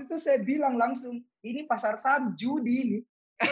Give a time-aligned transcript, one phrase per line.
[0.00, 2.98] waktu itu saya bilang langsung, ini pasar saham judi ini.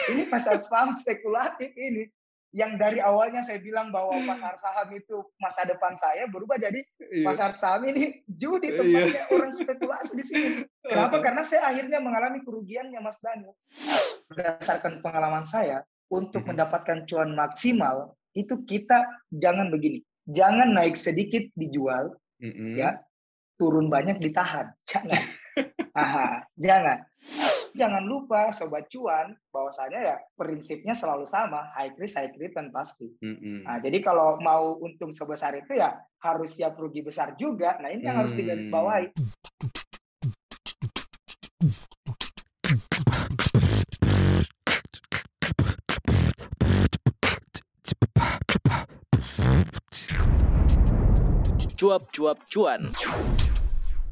[0.09, 2.09] Ini pasar saham spekulatif ini.
[2.49, 7.21] Yang dari awalnya saya bilang bahwa pasar saham itu masa depan saya berubah jadi Iya.
[7.29, 8.77] pasar saham ini judi Iya.
[8.81, 10.49] tempatnya orang spekulasi di sini.
[10.81, 11.21] Kenapa?
[11.21, 13.53] Karena saya akhirnya mengalami kerugiannya Mas Daniel.
[14.33, 16.49] Berdasarkan pengalaman saya, untuk Mhm.
[16.57, 20.01] mendapatkan cuan maksimal itu kita jangan begini.
[20.25, 22.77] Jangan naik sedikit dijual, Mm-mm.
[22.81, 22.97] ya
[23.61, 24.73] turun banyak ditahan.
[24.89, 25.21] Jangan.
[25.99, 26.97] Aha, jangan.
[27.75, 33.05] Jangan lupa sobat cuan bahwasanya ya prinsipnya selalu sama, high risk high return pasti.
[33.21, 33.67] Mm-mm.
[33.67, 37.77] Nah, jadi kalau mau untung sebesar itu ya harus siap rugi besar juga.
[37.77, 38.41] Nah, ini yang harus Hmm.
[38.41, 39.07] digarisbawahi.
[51.79, 52.91] Cuap-cuap cuan.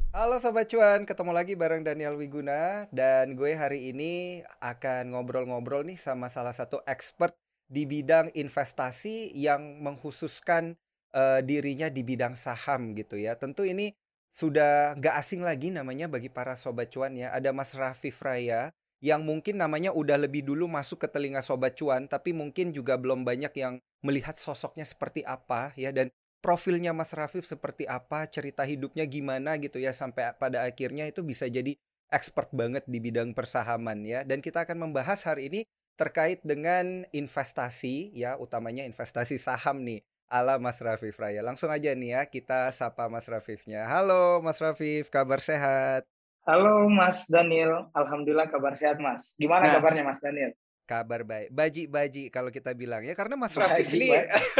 [0.08, 6.00] Halo Sobat Cuan, ketemu lagi bareng Daniel Wiguna Dan gue hari ini akan ngobrol-ngobrol nih
[6.00, 7.36] sama salah satu expert
[7.68, 10.80] di bidang investasi yang mengkhususkan
[11.12, 13.36] eh, dirinya di bidang saham gitu ya.
[13.36, 13.92] Tentu ini
[14.32, 17.28] sudah nggak asing lagi namanya bagi para Sobat Cuan ya.
[17.36, 18.72] Ada Mas Raffi Fraya
[19.04, 23.28] yang mungkin namanya udah lebih dulu masuk ke telinga Sobat Cuan Tapi mungkin juga belum
[23.28, 25.92] banyak yang melihat sosoknya seperti apa ya.
[25.92, 31.22] Dan profilnya Mas Rafif seperti apa, cerita hidupnya gimana gitu ya sampai pada akhirnya itu
[31.26, 31.74] bisa jadi
[32.08, 34.24] expert banget di bidang persahaman ya.
[34.24, 35.60] Dan kita akan membahas hari ini
[35.98, 41.42] terkait dengan investasi ya, utamanya investasi saham nih ala Mas Rafif Raya.
[41.42, 43.84] Langsung aja nih ya kita sapa Mas Rafifnya.
[43.88, 46.06] Halo Mas Rafif, kabar sehat?
[46.48, 49.36] Halo Mas Daniel, alhamdulillah kabar sehat Mas.
[49.36, 49.72] Gimana Nah.
[49.80, 50.56] kabarnya Mas Daniel?
[50.88, 51.52] Kabar baik.
[51.52, 54.08] Baji-baji kalau kita bilang ya karena Mas Baji, Rafif ini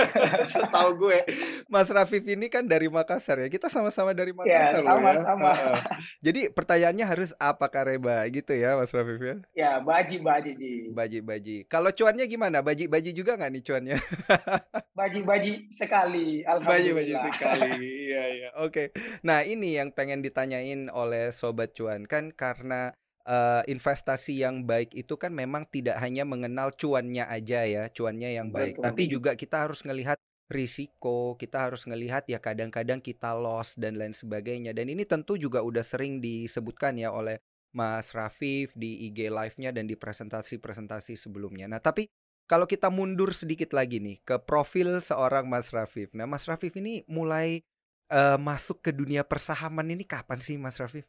[0.52, 1.18] setahu gue
[1.64, 3.48] Mas Rafif ini kan dari Makassar ya.
[3.48, 4.84] Kita sama-sama dari Ya, Makassar ya.
[4.84, 5.50] sama-sama.
[5.56, 5.80] Heeh.
[6.20, 9.36] Jadi pertanyaannya harus apa Kareba gitu ya Mas Rafif ya.
[9.56, 10.72] Ya, baji baji ji.
[10.92, 11.56] Baji-baji.
[11.64, 12.60] Kalau cuannya gimana?
[12.60, 13.96] Baji-baji juga nggak nih cuannya?
[14.98, 17.30] Baji baji sekali, Baji-baji alhamdulillah.
[17.32, 17.70] sekali.
[18.08, 18.48] Iya iya.
[18.58, 18.90] Oke.
[19.22, 22.92] Nah, ini yang pengen ditanyain oleh sobat cuan kan karena
[23.28, 28.48] eh, investasi yang baik itu kan memang tidak hanya mengenal cuannya aja ya, cuannya yang
[28.48, 28.84] baik, Betul.
[28.88, 30.16] tapi juga kita harus ngelihat
[30.48, 34.72] risiko, kita harus ngelihat ya kadang-kadang kita loss dan lain sebagainya.
[34.72, 37.36] Dan ini tentu juga udah sering disebutkan ya oleh
[37.76, 41.68] Mas Rafif di IG live-nya dan di presentasi-presentasi sebelumnya.
[41.68, 42.08] Nah, tapi
[42.48, 46.16] kalau kita mundur sedikit lagi nih ke profil seorang Mas Rafif.
[46.16, 47.60] Nah, Mas Rafif ini mulai
[48.08, 51.04] eh, masuk ke dunia persahaman ini kapan sih Mas Rafif?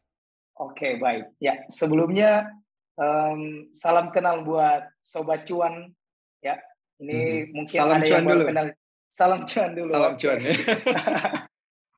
[0.60, 1.32] Oke, baik.
[1.40, 2.52] Ya, sebelumnya
[3.00, 5.88] em, salam kenal buat sobat cuan
[6.44, 6.60] ya.
[7.00, 7.80] Ini mungkin Mhm.
[7.80, 8.48] Salam ada cuan yang baru dulu.
[8.52, 8.66] kenal.
[9.10, 9.92] Salam cuan dulu.
[9.96, 10.52] Salam cuan ya.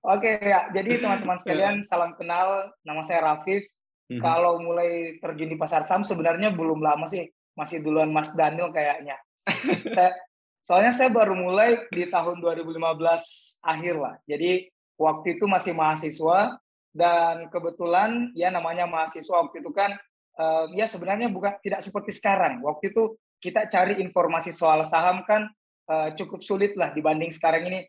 [0.02, 2.70] Oke ya, jadi teman-teman sekalian salam kenal.
[2.86, 3.66] Nama saya Rafif.
[4.10, 4.22] Mhm.
[4.22, 7.26] Kalau mulai terjun di pasar saham sebenarnya belum lama sih,
[7.58, 9.18] masih duluan Mas Daniel kayaknya.
[9.94, 10.14] saya,
[10.62, 14.14] soalnya saya baru mulai di tahun 2015 akhir lah.
[14.26, 16.58] Jadi waktu itu masih mahasiswa
[16.92, 19.96] dan kebetulan ya namanya mahasiswa waktu itu kan
[20.38, 22.60] eh, ya sebenarnya bukan tidak seperti sekarang.
[22.60, 25.48] Waktu itu kita cari informasi soal saham kan
[25.88, 27.80] eh, cukup sulit lah dibanding sekarang ini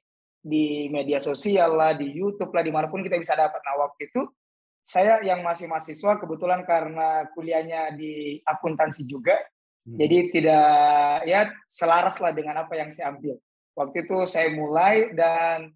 [0.43, 3.63] di media sosial lah, di YouTube lah, di mana pun kita bisa dapat.
[3.63, 4.27] Nah waktu itu
[4.83, 9.39] saya yang masih mahasiswa kebetulan karena kuliahnya di akuntansi juga,
[9.83, 9.99] Hmm.
[9.99, 10.67] jadi tidak
[11.27, 13.35] ya selaras lah dengan apa yang saya ambil.
[13.75, 15.75] Waktu itu saya mulai dan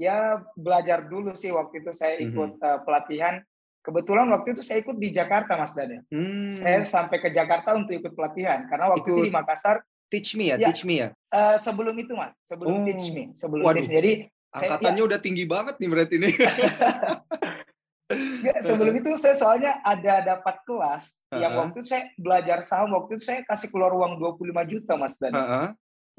[0.00, 0.16] ya
[0.56, 3.44] belajar dulu sih waktu itu saya ikut eh, pelatihan.
[3.80, 6.04] Kebetulan waktu itu saya ikut di Jakarta Mas Daniel.
[6.08, 6.48] Hmm.
[6.48, 9.76] Saya sampai ke Jakarta untuk ikut pelatihan karena waktu itu Ikut di Makassar
[10.08, 10.68] teach me ya, Ya.
[10.68, 11.08] teach me ya.
[11.30, 12.84] eh, sebelum itu Mas, sebelum Oh.
[12.84, 13.80] teach me, sebelum Waduh.
[13.80, 13.96] teach me.
[13.96, 14.12] Jadi
[14.50, 16.34] saya, ya, Angkatannya udah tinggi banget nih berarti nih.
[18.10, 21.58] Nggak, sebelum itu saya soalnya ada dapat kelas yang Heeh.
[21.62, 25.30] waktu itu saya belajar saham waktu itu saya kasih keluar uang 25 juta Mas Dan.
[25.30, 25.66] Heeh.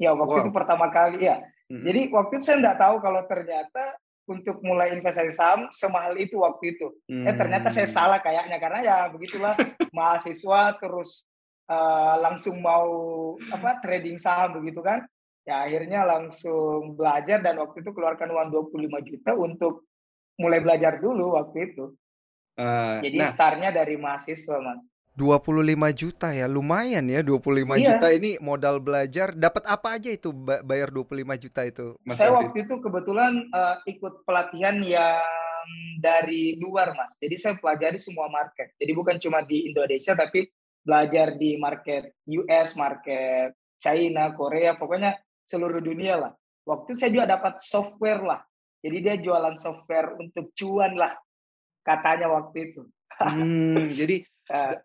[0.00, 0.42] Ya waktu Wow.
[0.48, 1.44] itu pertama kali ya.
[1.72, 1.88] Mm-mm.
[1.88, 3.96] Jadi waktu itu saya nggak tahu kalau ternyata
[4.28, 6.92] untuk mulai investasi saham semahal itu waktu itu.
[7.08, 7.96] Eh ternyata saya Hmm.
[7.96, 9.56] salah kayaknya karena ya begitulah
[9.96, 11.24] mahasiswa terus
[11.66, 12.92] eh, langsung mau
[13.48, 15.00] apa trading saham begitu kan.
[15.48, 19.88] Ya akhirnya langsung belajar dan waktu itu keluarkan uang 25 juta untuk
[20.38, 21.84] mulai belajar dulu waktu itu.
[22.60, 24.91] Eh, Jadi nah, startnya dari mahasiswa, Mas.
[25.12, 27.96] 25 juta ya, lumayan ya 25 Iya.
[28.00, 29.36] juta ini modal belajar.
[29.36, 33.76] Dapat apa aja itu ba- bayar 25 juta itu, Mas Saya waktu itu kebetulan eh,
[33.92, 35.20] ikut pelatihan yang
[36.00, 37.14] dari luar, Mas.
[37.20, 38.74] Jadi saya pelajari semua market.
[38.76, 40.48] Jadi bukan cuma di Indonesia, tapi
[40.82, 45.14] belajar di market US, market China, Korea, pokoknya
[45.46, 46.32] seluruh dunia lah.
[46.62, 48.40] Waktu itu saya juga dapat software lah.
[48.82, 51.14] Jadi dia jualan software untuk cuan lah,
[51.84, 52.82] katanya waktu itu.
[53.22, 54.26] Hmm, jadi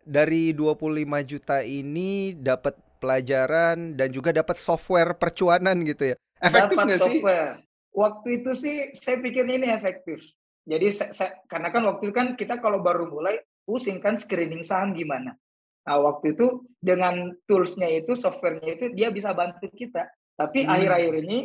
[0.03, 6.15] Dari 25 juta ini dapat pelajaran dan juga dapat software percuanan gitu ya.
[6.37, 7.03] Efektif dapat nggak sih?
[7.21, 7.51] software.
[7.93, 10.21] Waktu itu sih saya pikir ini efektif.
[10.67, 14.61] Jadi saya, saya- karena kan waktu itu kan kita kalau baru mulai pusing kan screening
[14.61, 15.33] saham gimana.
[15.87, 20.05] Nah waktu itu dengan toolsnya itu softwarenya itu dia bisa bantu kita.
[20.37, 20.73] Tapi Hmm.
[20.77, 21.37] akhir-akhir ini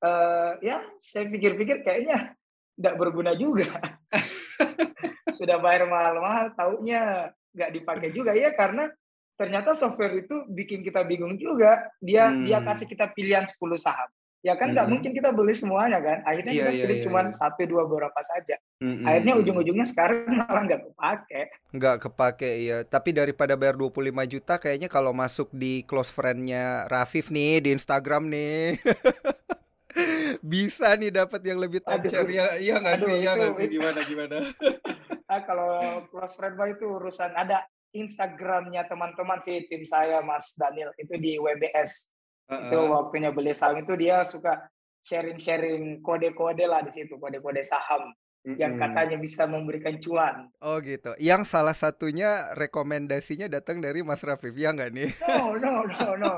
[0.00, 2.32] eh, ya saya pikir-pikir kayaknya
[2.76, 3.68] tidak berguna juga.
[5.36, 8.86] Sudah bayar mahal-mahal, taunya nggak dipakai juga ya karena
[9.34, 11.88] ternyata software itu bikin kita bingung juga.
[11.98, 12.66] Dia dia Hmm.
[12.66, 14.06] kasih kita pilihan 10 saham.
[14.40, 14.92] Ya kan nggak Mhm.
[14.96, 16.24] mungkin kita beli semuanya kan.
[16.24, 17.32] Akhirnya Iya, kita iya, pilih iya, cuma iya.
[17.36, 18.56] satu dua beberapa saja.
[18.80, 19.42] Mm-mm, Akhirnya mm-mm.
[19.44, 21.42] ujung-ujungnya sekarang malah nggak kepake.
[21.76, 22.78] nggak kepake ya.
[22.84, 23.92] Tapi daripada bayar 25
[24.24, 28.80] juta kayaknya kalau masuk di close friend-nya Rafif nih di Instagram nih.
[30.40, 32.56] Bisa nih dapat yang lebih share ya.
[32.56, 33.14] Iya nggak sih?
[33.20, 33.66] Iya nggak sih?
[33.68, 34.36] Gimana gimana?
[35.30, 37.62] Ah, kalau close friend mah itu urusan ada
[37.94, 42.10] Instagramnya teman-teman sih tim saya Mas Daniel itu di WBS
[42.50, 42.90] itu Heeh.
[42.90, 44.58] waktunya beli saham itu dia suka
[45.06, 48.10] sharing-sharing kode-kode lah di situ kode-kode saham
[48.58, 50.50] yang katanya bisa memberikan cuan.
[50.64, 51.14] Oh gitu.
[51.20, 55.10] Yang salah satunya rekomendasinya datang dari Mas Rafif ya nggak nih?
[55.22, 56.32] No, no, no, no.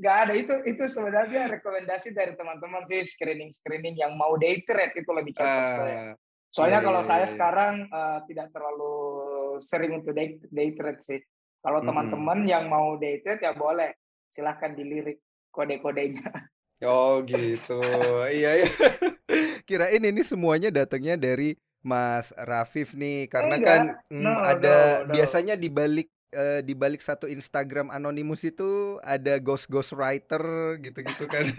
[0.00, 4.96] Nggak- ada itu itu sebenarnya rekomendasi dari teman-teman sih screening screening yang mau day trade
[4.96, 5.86] itu lebih cocok.
[5.92, 6.14] Ah,
[6.54, 7.32] Soalnya iya, kalau iya, saya iya.
[7.34, 8.94] sekarang eh, tidak terlalu
[9.58, 11.20] sering untuk day, day trade sih.
[11.58, 13.90] Kalau teman-teman yang mau day trade ya boleh
[14.30, 15.18] silahkan dilirik
[15.50, 16.30] kode-kodenya.
[16.86, 17.80] Oh gitu.
[18.30, 18.68] Iya ya.
[19.66, 23.68] Kirain ini semuanya datangnya dari Mas Rafif nih karena Enggak.
[23.68, 25.12] kan mm, No, ada no, no.
[25.16, 31.24] biasanya di balik eh, di balik satu Instagram anonimus itu ada ghost ghost writer gitu-gitu
[31.26, 31.50] kan.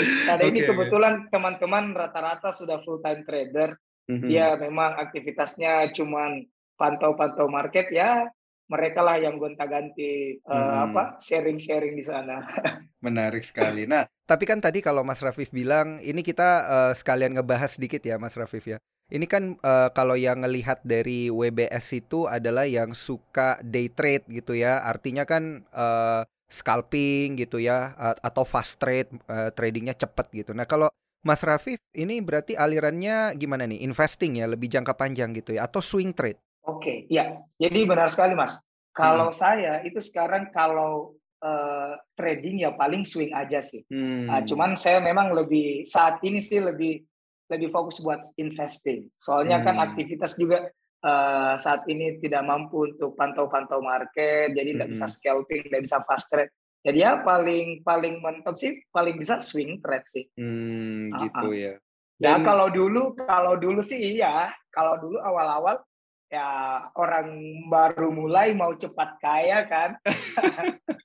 [0.00, 0.68] Karena ini Oke, oke.
[0.72, 3.74] kebetulan teman-teman rata-rata sudah full time trader.
[4.08, 4.28] Mhm.
[4.30, 6.44] Dia memang aktivitasnya cuman
[6.78, 8.28] pantau-pantau market ya.
[8.70, 10.94] Mereka lah yang gonta-ganti Hmm.
[10.94, 12.38] apa sharing-sharing di sana.
[13.00, 13.88] Menarik sekali.
[13.88, 18.20] Nah, tapi kan tadi kalau Mas Rafif bilang ini kita eh, sekalian ngebahas sedikit ya
[18.20, 18.78] Mas Rafif ya.
[19.10, 24.52] Ini kan eh, kalau yang ngelihat dari WBS itu adalah yang suka day trade gitu
[24.54, 24.84] ya.
[24.84, 30.52] Artinya kan eh, scalping gitu ya atau fast trade eh, tradingnya cepat gitu.
[30.52, 33.84] Nah, kalau Mas Rafif ini berarti alirannya gimana nih?
[33.84, 36.40] Investing ya, lebih jangka panjang gitu ya atau swing trade?
[36.64, 37.40] Oke, ya.
[37.60, 38.64] Jadi benar sekali, Mas.
[38.96, 43.80] Kalau saya itu sekarang kalau eh, trading ya paling swing aja sih.
[43.88, 44.28] Hmm.
[44.28, 47.00] Nah, cuman saya memang lebih saat ini sih lebih
[47.48, 49.08] lebih fokus buat investing.
[49.16, 49.86] Soalnya kan Hmm.
[49.92, 50.68] aktivitas juga
[51.00, 55.16] eh, saat ini tidak mampu untuk pantau-pantau market, jadi tidak bisa Mm-mm.
[55.16, 56.52] scalping, tidak bisa fast trade.
[56.80, 60.24] Jadi ya paling paling mentok sih paling bisa swing trade sih.
[60.32, 61.52] Hmm, gitu ah.
[61.52, 61.74] ya.
[62.16, 65.80] Ya Dan- kalau dulu kalau dulu sih iya, kalau dulu awal-awal
[66.26, 66.46] ya
[66.94, 67.28] orang
[67.66, 69.98] baru mulai mau cepat kaya kan,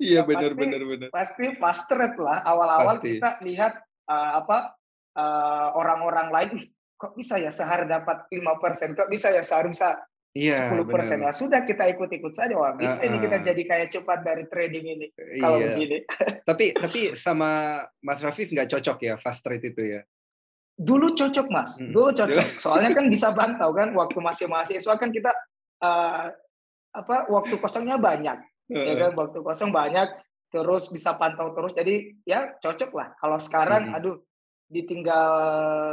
[0.00, 1.08] Iya Ya, benar pasti- benar benar.
[1.12, 2.40] pasti fast trade lah.
[2.42, 3.20] Awal-awal Pasti.
[3.20, 3.72] kita lihat
[4.08, 4.74] eh, apa
[5.12, 6.64] eh, orang-orang lain "Ih,
[6.96, 9.92] kok bisa ya sehari dapat 5%, kok bisa ya sehari bisa
[10.32, 10.88] Iya, 10%.
[10.88, 11.28] benar.
[11.28, 12.56] Ya sudah kita ikut-ikut saja.
[12.56, 13.46] Wah, bisa ini kita Ah, ah.
[13.52, 15.06] jadi kayak cepat dari trading ini
[15.36, 15.76] kalau Iya.
[15.76, 15.98] begini.
[16.40, 17.50] Tapi tapi sama
[18.00, 20.00] Mas Rafif nggak cocok ya fast trade itu ya?
[20.72, 21.76] Dulu cocok, Mas.
[21.76, 22.56] Dulu cocok.
[22.56, 25.30] Soalnya kan bisa bantau kan waktu masih mahasiswa kan kita
[25.84, 26.26] eh,
[26.92, 28.40] apa waktu kosongnya banyak.
[28.72, 30.08] ya kan waktu kosong banyak
[30.48, 33.96] terus bisa pantau terus jadi ya cocok lah kalau sekarang Mm-mm.
[34.00, 34.16] aduh
[34.66, 35.28] ditinggal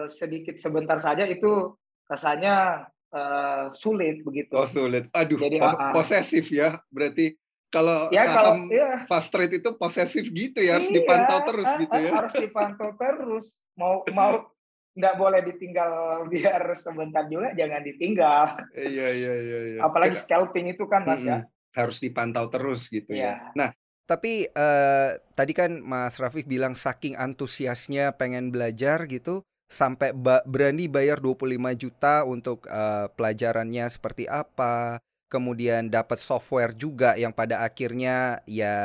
[0.07, 1.75] sedikit sebentar saja itu
[2.07, 5.09] rasanya eh, sulit begitu Oh sulit.
[5.11, 5.91] Aduh, Jadi, ah.
[5.91, 6.77] posesif ya.
[6.89, 7.33] Berarti
[7.69, 11.69] kalau ya kalau saham ya fast trade itu posesif gitu ya, harus iya, dipantau terus
[11.69, 12.11] ah, gitu ya.
[12.17, 13.45] harus dipantau terus
[13.77, 14.49] mau mau
[14.97, 15.91] nggak boleh ditinggal
[16.27, 19.79] biar sebentar juga jangan ditinggal Iya iya iya iya.
[19.85, 21.77] apalagi Kayak- scalping itu kan mas ya Mm-mm.
[21.77, 23.37] harus dipantau terus gitu ya.
[23.37, 23.53] Iya.
[23.53, 23.69] Nah,
[24.09, 30.89] tapi eh, tadi kan Mas Rafif bilang saking antusiasnya pengen belajar gitu sampai ba- berani
[30.89, 34.97] bayar 25 juta untuk eh, pelajarannya seperti apa,
[35.29, 38.75] kemudian dapat software juga yang pada akhirnya ya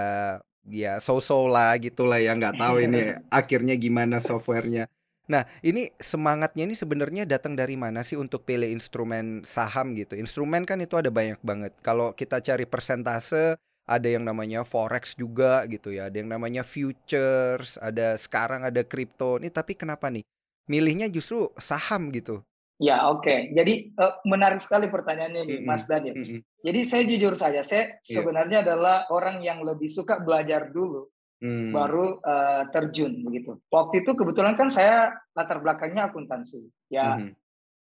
[0.65, 4.87] ya so-so lah gitulah ya nggak tahu ini akhirnya gimana softwarenya.
[5.25, 10.21] Nah, ini semangatnya ini sebenarnya datang dari mana sih untuk pilih instrumen saham gitu?
[10.21, 11.73] Instrumen kan itu ada banyak banget.
[11.81, 13.57] Kalau kita cari persentase,
[13.89, 19.41] ada yang namanya forex juga gitu ya, ada yang namanya futures, ada sekarang ada kripto.
[19.41, 20.29] Ini tapi kenapa nih?
[20.67, 22.41] Milihnya justru saham gitu.
[22.75, 25.69] ya oke jadi eh, menarik sekali pertanyaannya nih Mm-mm.
[25.69, 26.43] mas Daniel Mm-mm.
[26.65, 28.19] Jadi saya jujur saja, saya Iya.
[28.19, 31.07] sebenarnya adalah orang yang lebih suka belajar dulu,
[31.45, 31.71] Hmm.
[31.77, 33.61] baru eh, terjun begitu.
[33.69, 37.37] Waktu itu kebetulan kan saya latar belakangnya akuntansi, ya Mhm.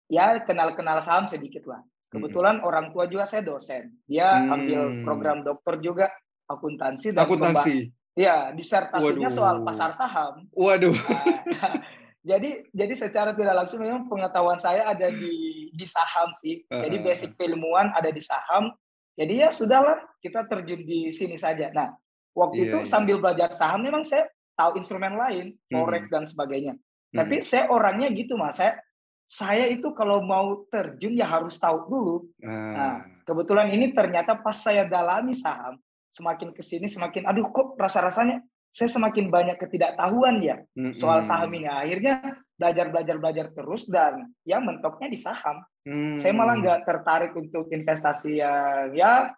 [0.08, 1.82] ya kenal-kenal saham sedikit lah.
[2.08, 2.68] Kebetulan hmm.
[2.70, 3.98] orang tua juga saya dosen.
[4.06, 4.54] Dia hmm.
[4.54, 6.06] ambil program dokter juga
[6.46, 7.90] akuntansi dan akuntansi.
[8.14, 9.34] Ya, disertasinya Waduh.
[9.34, 10.46] soal pasar saham.
[10.54, 10.94] Waduh.
[10.94, 11.74] Nah,
[12.28, 16.68] jadi jadi secara tidak langsung memang pengetahuan saya ada di di saham sih.
[16.68, 16.84] Uh.
[16.84, 18.76] Jadi basic keilmuan ada di saham.
[19.16, 21.72] Jadi ya sudahlah kita terjun di sini saja.
[21.72, 21.96] Nah,
[22.36, 22.90] waktu yeah, itu yeah.
[22.90, 24.28] sambil belajar saham memang saya
[24.60, 26.14] tahu instrumen lain, forex hmm.
[26.14, 26.74] dan sebagainya.
[26.76, 27.18] Hmm.
[27.24, 28.78] Tapi saya orangnya gitu mas, saya
[29.24, 32.16] saya itu kalau mau terjun ya harus tahu dulu.
[32.44, 32.74] Hmm.
[32.76, 35.80] Nah, kebetulan ini ternyata pas saya dalami saham,
[36.12, 40.94] semakin ke sini semakin, aduh kok rasa-rasanya saya semakin banyak ketidaktahuan ya hmm.
[40.94, 41.66] soal saham ini.
[41.66, 42.22] Akhirnya
[42.58, 45.62] belajar belajar belajar terus dan ya mentoknya di saham.
[45.86, 46.18] Hmm.
[46.18, 49.34] Saya malah nggak tertarik untuk investasi yang ya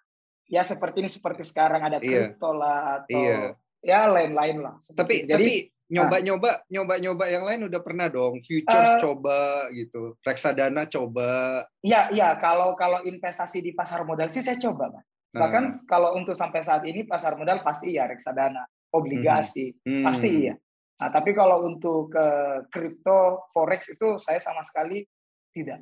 [0.50, 2.34] ya seperti ini seperti sekarang ada iya.
[2.34, 2.60] kripto iya.
[2.60, 3.40] lah atau iya.
[3.86, 4.76] ya lain-lain lah.
[4.82, 5.54] Tapi Jadi, tapi
[5.90, 6.58] nyoba-nyoba nah.
[6.70, 12.78] nyoba-nyoba yang lain udah pernah dong futures uh, coba gitu reksadana coba iya iya kalau
[12.78, 15.74] kalau investasi di pasar modal sih saya coba mas bahkan uh.
[15.90, 20.06] kalau untuk sampai saat ini pasar modal pasti ya reksadana obligasi hmm.
[20.06, 20.56] pasti iya
[21.00, 22.28] nah tapi kalau untuk ke
[22.68, 25.08] kripto forex itu saya sama sekali
[25.56, 25.80] tidak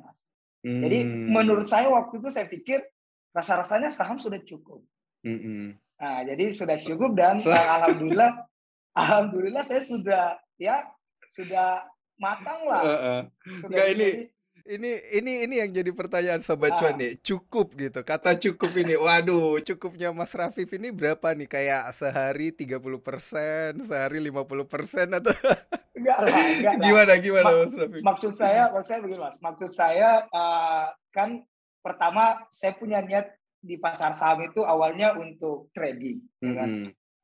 [0.62, 0.82] hmm.
[0.86, 2.80] jadi menurut saya waktu itu saya pikir
[3.34, 4.80] rasa-rasanya saham sudah cukup
[5.26, 5.74] hmm.
[5.98, 8.46] nah jadi sudah cukup dan alhamdulillah
[8.94, 10.86] alhamdulillah saya sudah ya
[11.32, 11.86] sudah
[12.18, 12.82] matang lah.
[12.82, 13.20] Uh, uh.
[13.62, 14.08] Sudah Nggak, ini
[14.68, 16.78] ini ini ini yang jadi pertanyaan sobat nah.
[16.78, 17.16] cuan nih.
[17.24, 18.00] Cukup gitu.
[18.04, 18.94] Kata cukup ini.
[19.00, 21.48] Waduh, cukupnya Mas Rafif ini berapa nih?
[21.48, 25.32] Kayak sehari 30%, sehari 50% atau
[25.98, 26.84] Enggak lah, enggak lah.
[26.84, 28.00] Gimana gimana Mas Rafif?
[28.04, 29.36] Maksud saya, maksud saya begini Mas.
[29.40, 31.42] Maksud saya uh, kan
[31.80, 36.54] pertama saya punya niat di pasar saham itu awalnya untuk trading, mm -hmm.
[36.54, 36.70] kan?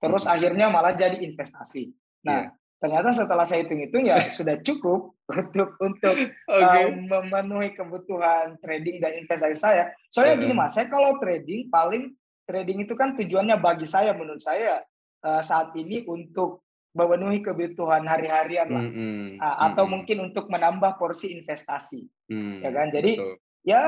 [0.05, 1.89] terus akhirnya malah jadi investasi.
[2.29, 2.64] Nah, yeah.
[2.83, 6.17] Ternyata setelah saya hitung-hitung ya sudah cukup untuk untuk
[6.49, 6.93] okay.
[6.93, 9.93] um, memenuhi kebutuhan trading dan investasi saya.
[10.13, 12.13] Soalnya uh gini mas, saya kalau trading paling
[12.45, 14.85] trading itu kan tujuannya bagi saya menurut saya
[15.25, 16.61] uh, saat ini untuk
[16.95, 19.25] memenuhi kebutuhan hari-harian lah, mm -hmm.
[19.43, 19.91] uh, atau mm -hmm.
[19.91, 22.87] mungkin untuk menambah porsi investasi, mm, ya kan?
[22.95, 23.35] Jadi betul.
[23.67, 23.83] ya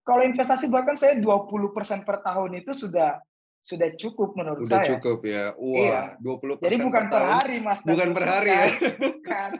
[0.00, 3.20] kalau investasi bahkan saya 20% per tahun itu sudah
[3.60, 4.86] sudah cukup menurut Udah saya.
[4.88, 5.44] Sudah cukup ya.
[5.56, 6.60] Wah, iya.
[6.60, 7.80] 20% Jadi bukan per, per hari, Mas.
[7.84, 8.66] Bukan per hari ya.
[8.96, 9.50] Bukan.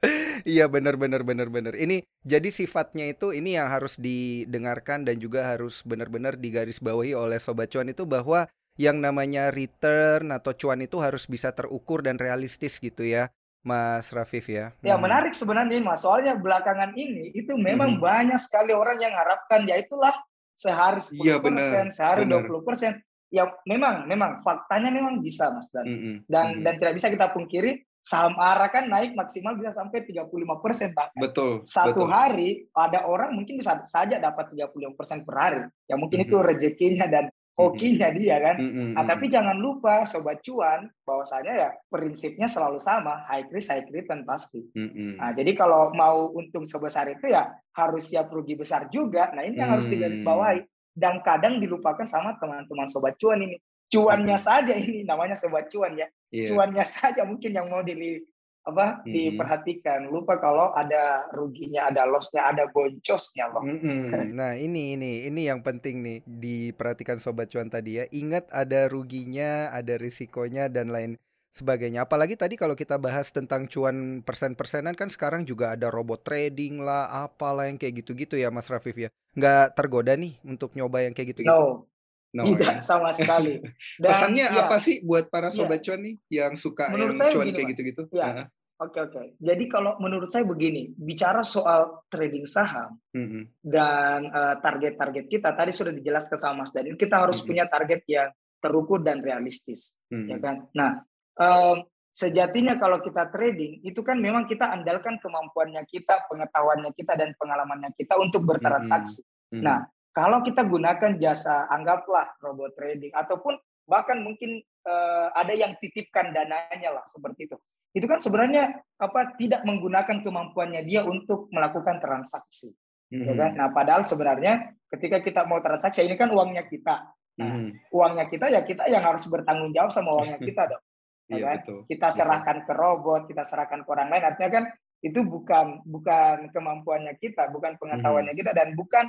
[0.56, 1.74] iya benar benar benar benar.
[1.76, 7.72] Ini jadi sifatnya itu ini yang harus didengarkan dan juga harus benar-benar digarisbawahi oleh sobat
[7.72, 8.48] cuan itu bahwa
[8.80, 13.28] yang namanya return atau cuan itu harus bisa terukur dan realistis gitu ya.
[13.60, 14.72] Mas Rafif ya.
[14.80, 15.04] Ya hmm.
[15.04, 16.00] menarik sebenarnya Mas.
[16.00, 18.00] Soalnya belakangan ini itu memang hmm.
[18.00, 20.16] banyak sekali orang yang harapkan ya itulah
[20.56, 22.48] sehari 10%, ya, benar, sehari benar.
[22.48, 26.14] 20% ya memang memang faktanya memang bisa Mas dan mm -hmm.
[26.26, 26.64] dan mm -hmm.
[26.66, 30.32] dan tidak bisa kita pungkiri saham ARA kan naik maksimal bisa sampai 35
[30.64, 31.20] persen bahkan.
[31.20, 31.62] Betul.
[31.68, 32.08] Satu betul.
[32.08, 35.62] hari ada orang mungkin bisa saja dapat 35 persen per hari.
[35.84, 36.40] Ya mungkin mm -hmm.
[36.40, 37.24] itu rezekinya dan
[37.60, 38.20] hokinya mm -hmm.
[38.24, 38.56] dia kan.
[38.56, 38.88] Mm -hmm.
[38.96, 44.24] Nah tapi jangan lupa sobat cuan bahwasanya ya prinsipnya selalu sama high risk high return
[44.24, 44.64] pasti.
[44.72, 45.12] Mm -hmm.
[45.20, 49.28] Nah jadi kalau mau untung sebesar itu ya harus siap rugi besar juga.
[49.36, 49.72] Nah ini yang mm -hmm.
[49.76, 50.60] harus digarisbawahi
[51.00, 53.56] dan kadang dilupakan sama teman-teman sobat cuan ini.
[53.90, 56.06] Cuannya saja ini namanya sobat cuan ya.
[56.28, 56.52] Yeah.
[56.52, 58.20] Cuannya saja mungkin yang mau di
[58.60, 59.08] apa mm-hmm.
[59.08, 60.00] diperhatikan.
[60.12, 63.64] Lupa kalau ada ruginya, ada lossnya, ada boncosnya loh.
[63.64, 64.28] Mm-hmm.
[64.38, 68.04] Nah ini ini ini yang penting nih diperhatikan sobat cuan tadi ya.
[68.12, 71.16] Ingat ada ruginya, ada risikonya dan lain
[71.50, 72.06] sebagainya.
[72.06, 77.26] Apalagi tadi kalau kita bahas tentang cuan persen-persenan kan sekarang juga ada robot trading lah,
[77.26, 79.10] apalah yang kayak gitu-gitu ya Mas Rafif ya.
[79.36, 81.50] Nggak tergoda nih untuk nyoba yang kayak gitu-gitu?
[81.50, 81.86] No,
[82.34, 82.82] no tidak ya.
[82.82, 83.62] sama sekali.
[84.02, 85.56] Dan, Pesannya ya, apa sih buat para iya.
[85.56, 85.84] sobat ya.
[85.90, 88.02] cuan nih yang suka menurut yang saya cuan begini, kayak gitu-gitu?
[88.14, 88.26] Ya.
[88.26, 88.46] Uh -huh.
[88.80, 89.36] Oke oke.
[89.36, 93.42] Jadi kalau menurut saya begini, bicara soal trading saham mm -hmm.
[93.60, 97.48] dan uh, target-target kita tadi sudah dijelaskan sama Mas Daniel, kita harus mm -hmm.
[97.52, 100.28] punya target yang terukur dan realistis, mm -hmm.
[100.32, 100.56] ya kan?
[100.72, 100.90] Nah,
[101.36, 101.84] um,
[102.20, 107.96] sejatinya kalau kita trading itu kan memang kita andalkan kemampuannya kita, pengetahuannya kita dan pengalamannya
[107.96, 109.24] kita untuk bertransaksi.
[109.24, 109.62] Mm -hmm.
[109.64, 109.78] Nah,
[110.12, 113.56] kalau kita gunakan jasa anggaplah robot trading ataupun
[113.88, 117.56] bahkan mungkin uh, ada yang titipkan dananya lah seperti itu.
[117.96, 122.76] Itu kan sebenarnya apa tidak menggunakan kemampuannya dia untuk melakukan transaksi.
[123.08, 123.26] Mm -hmm.
[123.26, 123.50] ya kan?
[123.56, 127.16] Nah, padahal sebenarnya ketika kita mau transaksi ini kan uangnya kita.
[127.40, 127.96] Nah, -hmm.
[127.96, 130.84] uangnya kita ya kita yang harus bertanggung jawab sama uangnya kita dong.
[131.30, 131.56] Ya iya, kan?
[131.62, 131.78] betul.
[131.86, 132.66] Kita serahkan betul.
[132.66, 134.24] ke robot, kita serahkan ke orang lain.
[134.26, 134.64] Artinya kan
[135.00, 138.40] itu bukan bukan kemampuannya kita, bukan pengetahuannya hmm.
[138.42, 139.06] kita dan bukan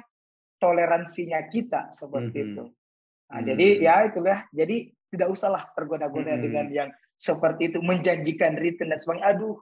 [0.62, 2.48] toleransinya kita seperti hmm.
[2.54, 2.64] itu.
[3.34, 3.48] Nah, hmm.
[3.50, 4.40] jadi ya itulah.
[4.54, 6.44] Jadi tidak usahlah tergoda-goda hmm.
[6.46, 9.28] dengan yang seperti itu menjanjikan return dan sebagainya.
[9.34, 9.58] Aduh,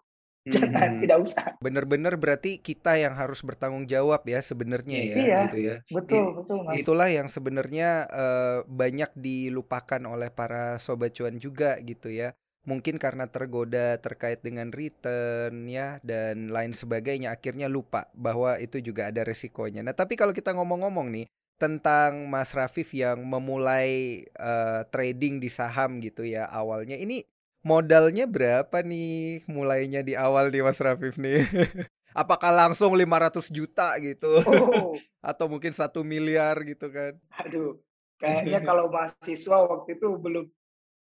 [0.47, 1.01] Jangan, Mhm.
[1.03, 1.45] tidak usah.
[1.59, 5.75] Bener-bener berarti kita yang harus bertanggung jawab ya sebenarnya ya Iya, gitu ya.
[5.91, 6.75] betul, I- betul, Mas.
[6.79, 12.31] itulah yang sebenarnya eh, banyak dilupakan oleh para sobat cuan juga gitu ya.
[12.69, 19.09] Mungkin karena tergoda terkait dengan return ya dan lain sebagainya akhirnya lupa bahwa itu juga
[19.09, 19.81] ada resikonya.
[19.81, 21.25] Nah, tapi kalau kita ngomong-ngomong nih
[21.57, 27.25] tentang Mas Rafif yang memulai eh, trading di saham gitu ya awalnya ini
[27.65, 31.43] modalnya berapa nih mulainya di awal nih Mas Rafif nih?
[32.21, 37.13] Apakah langsung 500 juta gitu Oh, atau mungkin satu miliar gitu kan?
[37.41, 37.79] aduh.
[38.19, 40.45] Kayaknya kalau mahasiswa waktu itu belum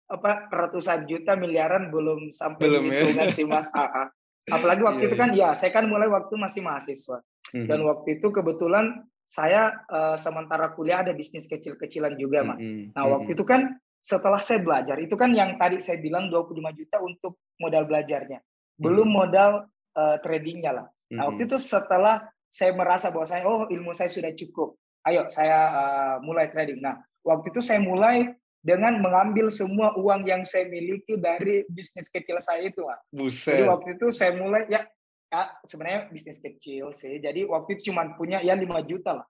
[0.05, 3.01] apa ratusan juta miliaran belum sampai Belum ya?
[3.01, 3.67] hitungan sih Mas.
[3.75, 4.07] Ah, ah.
[4.45, 7.17] Apalagi waktu Iya, itu kan ya saya kan mulai waktu masih mahasiswa.
[7.49, 8.85] Dan Mhm, waktu itu kebetulan
[9.25, 12.61] saya eh, sementara kuliah ada bisnis kecil-kecilan juga, Mas.
[12.61, 13.35] mhm, Nah, waktu mhm.
[13.37, 13.61] itu kan
[13.97, 18.37] setelah saya belajar, itu kan yang tadi saya bilang 25 juta untuk modal belajarnya.
[18.77, 20.87] Belum modal eh, tradingnya lah.
[21.09, 21.49] Nah, waktu Mhm.
[21.49, 26.53] itu setelah saya merasa bahwa saya, oh ilmu saya sudah cukup, ayo saya eh, mulai
[26.53, 26.85] trading.
[26.85, 28.29] Nah, waktu itu saya mulai
[28.65, 32.97] dengan mengambil semua uang yang saya miliki dari bisnis kecil saya itu, Mas.
[33.13, 33.69] Jadi Buset.
[33.69, 34.81] waktu itu saya mulai ya,
[35.29, 37.21] ya sebenarnya bisnis kecil sih.
[37.21, 39.27] Jadi waktu itu cuma punya ya 5 juta lah.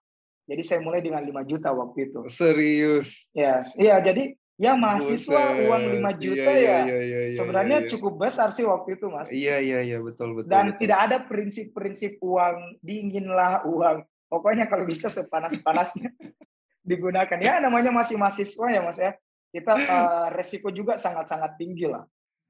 [0.48, 2.24] Jadi saya mulai dengan 5 juta waktu itu.
[2.32, 3.28] Serius.
[3.36, 3.76] Yes.
[3.76, 6.16] Iya, jadi ya mahasiswa uang 5 Buset.
[6.16, 7.88] juta Iya, iya, ya iya, iya, iya, sebenarnya iya.
[7.92, 9.28] cukup besar sih waktu itu, Mas.
[9.36, 10.80] Iya, iya, iya, betul, betul, Dan betul.
[10.80, 14.00] tidak ada prinsip-prinsip uang dingin lah, uang
[14.32, 16.08] pokoknya kalau bisa sepanas-panasnya
[16.88, 17.36] digunakan.
[17.36, 19.12] Ya namanya masih mahasiswa ya, Mas ya.
[19.56, 22.04] Kita eh, resiko juga sangat-sangat tinggi lah.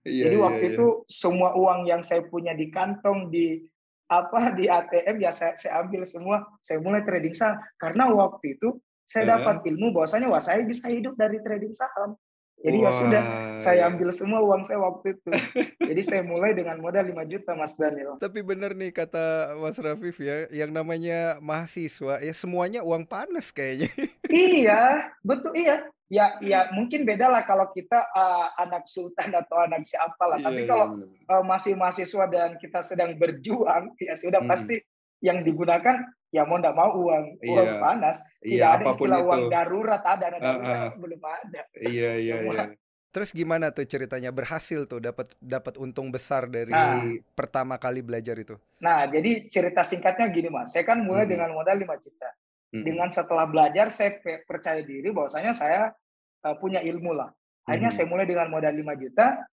[0.07, 0.75] Iya, Jadi iya, waktu iya.
[0.75, 3.63] itu semua uang yang saya punya di kantong di
[4.07, 8.79] apa di ATM ya saya, saya ambil semua, saya mulai trading saham karena waktu itu
[9.07, 9.35] saya Heeh.
[9.39, 12.15] dapat ilmu bahwasanya wah saya bisa hidup dari trading saham.
[12.57, 15.31] Jadi ya sudah, Wah, saya ambil semua uang saya waktu itu.
[15.77, 18.17] Jadi saya mulai dengan modal 5 juta Mas Daniel.
[18.17, 23.93] Tapi bener nih kata Mas Rafif ya, yang namanya mahasiswa ya semuanya uang panas kayaknya.
[24.28, 24.80] Iya,
[25.21, 25.76] betul iya.
[26.06, 30.39] Ya, ya mungkin beda lah kalau kita uh, anak sultan atau anak siapa lah.
[30.39, 34.47] Iya, Tapi iya, kalau uh, masih mahasiswa dan kita sedang berjuang, ya sudah Mhm.
[34.47, 34.78] pasti
[35.19, 37.82] yang digunakan ya mau ndak mau uang uang Iya.
[37.82, 38.23] panas.
[38.39, 39.26] Tidak Iya, ada istilah itu.
[39.26, 40.91] uang darurat ada, ada darurat ah.
[40.95, 41.60] belum ada.
[41.75, 42.54] Iya, iya, Semua.
[42.54, 42.65] iya.
[43.10, 47.02] Terus gimana tuh ceritanya berhasil tuh dapat dapat untung besar dari Nah.
[47.34, 48.54] pertama kali belajar itu?
[48.78, 50.71] Nah, jadi cerita singkatnya gini Mas.
[50.71, 51.32] Saya kan mulai Mhm.
[51.34, 52.30] dengan modal 5 juta.
[52.73, 55.95] Dengan setelah belajar saya pe- percaya diri bahwasanya saya
[56.43, 57.31] uh, punya ilmu lah.
[57.65, 59.47] Akhirnya saya mulai dengan modal 5 juta.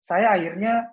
[0.00, 0.88] Saya akhirnya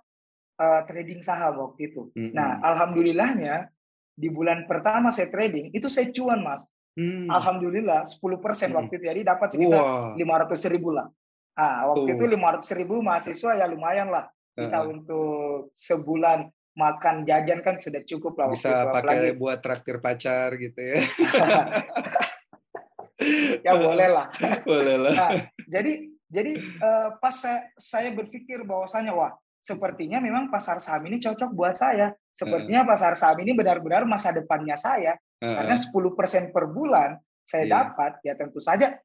[0.59, 2.11] uh, trading saham waktu itu.
[2.15, 3.69] Nah, alhamdulillahnya
[4.15, 6.71] di bulan pertama saya trading itu saya cuan Mas.
[6.95, 7.27] Hmm.
[7.27, 8.75] Alhamdulillah 10% Mhm.
[8.75, 9.05] waktu itu.
[9.07, 10.15] Jadi dapat sekitar Wah.
[10.15, 11.07] 500 ribu lah.
[11.55, 12.15] Ah, waktu Tuh.
[12.19, 14.27] itu 500 ribu mahasiswa ya lumayan lah.
[14.55, 14.91] Bisa Heeh.
[14.95, 18.75] untuk sebulan makan jajan kan sudah cukup lah waktu Bisa itu.
[18.91, 20.99] pakai Apalagi buat traktir pacar gitu ya.
[23.65, 24.27] ya boleh lah.
[24.67, 25.13] Boleh lah.
[25.15, 25.31] Nah,
[25.71, 25.91] jadi
[26.27, 29.31] jadi eh, pas saya, saya berpikir bahwasanya wah
[29.63, 32.11] sepertinya memang pasar saham ini cocok buat saya.
[32.35, 35.15] Sepertinya pasar saham ini benar-benar masa depannya saya.
[35.39, 35.91] Karena Heeh.
[35.91, 37.71] 10% per bulan saya Iya.
[37.71, 38.97] dapat, ya tentu saja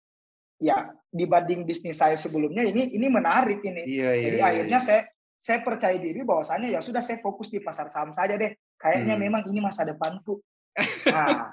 [0.60, 3.88] ya dibanding bisnis saya sebelumnya ini ini menarik ini.
[3.88, 4.84] Iya, iya, Jadi iya, akhirnya iya.
[4.84, 5.02] saya
[5.40, 8.52] saya percaya diri bahwasanya ya sudah saya fokus di pasar saham saja deh.
[8.76, 9.24] Kayaknya Hmm.
[9.24, 10.38] memang ini masa depanku.
[11.10, 11.50] Nah,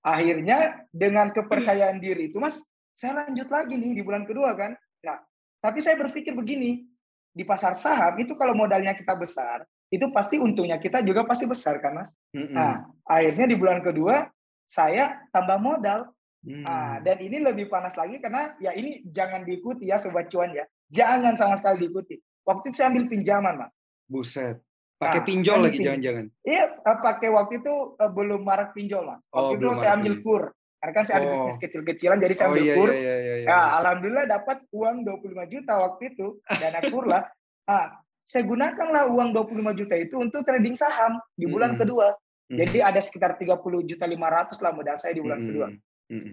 [0.00, 2.62] akhirnya dengan kepercayaan diri itu Mas,
[2.94, 4.72] saya lanjut lagi nih di bulan kedua kan.
[5.04, 5.18] Nah,
[5.60, 6.86] tapi saya berpikir begini,
[7.34, 11.82] di pasar saham itu kalau modalnya kita besar, itu pasti untungnya kita juga pasti besar
[11.82, 12.14] kan Mas.
[12.30, 12.54] Mm-mm.
[12.54, 14.30] Nah, akhirnya di bulan kedua
[14.70, 16.08] saya tambah modal.
[16.44, 16.60] Hmm.
[16.68, 20.68] Ah, dan ini lebih panas lagi karena ya ini jangan diikuti ya sobat cuan ya.
[20.92, 22.20] Jangan sama sekali diikuti.
[22.44, 23.72] Waktu itu saya ambil pinjaman, Mas.
[24.04, 24.56] Buset.
[24.94, 26.26] Pakai Nah, pinjol lagi jangan-jangan.
[26.40, 29.20] Iya, eh, pakai waktu itu eh, belum marak pinjol, Mas.
[29.28, 30.24] Waktu Oh, itu saya ambil pinjol.
[30.24, 30.42] kur.
[30.78, 31.32] Karena kan saya ada Oh.
[31.32, 32.88] bisnis kecil-kecilan jadi saya Oh ambil iya kur.
[32.88, 33.34] iya iya iya.
[33.40, 33.46] iya.
[33.48, 37.24] Ya, alhamdulillah dapat uang 25 juta waktu itu dana kur lah.
[37.64, 41.80] Nah, saya gunakanlah uang 25 juta itu untuk trading saham di bulan Mm-mm.
[41.80, 42.12] kedua.
[42.52, 42.58] Mhm.
[42.60, 45.48] Jadi ada sekitar 30 juta 500 lah modal saya di bulan Mm-mm.
[45.48, 45.68] kedua.
[46.12, 46.32] Mm-mm.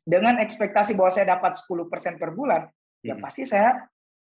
[0.00, 1.84] Dengan ekspektasi bahwa saya dapat 10%
[2.16, 2.64] per bulan,
[3.04, 3.20] ya Mm-mm.
[3.20, 3.76] pasti saya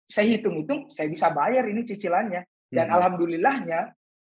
[0.04, 2.44] saya hitung-hitung saya bisa bayar ini cicilannya.
[2.68, 2.96] Dan Mm-mm.
[2.96, 3.80] alhamdulillahnya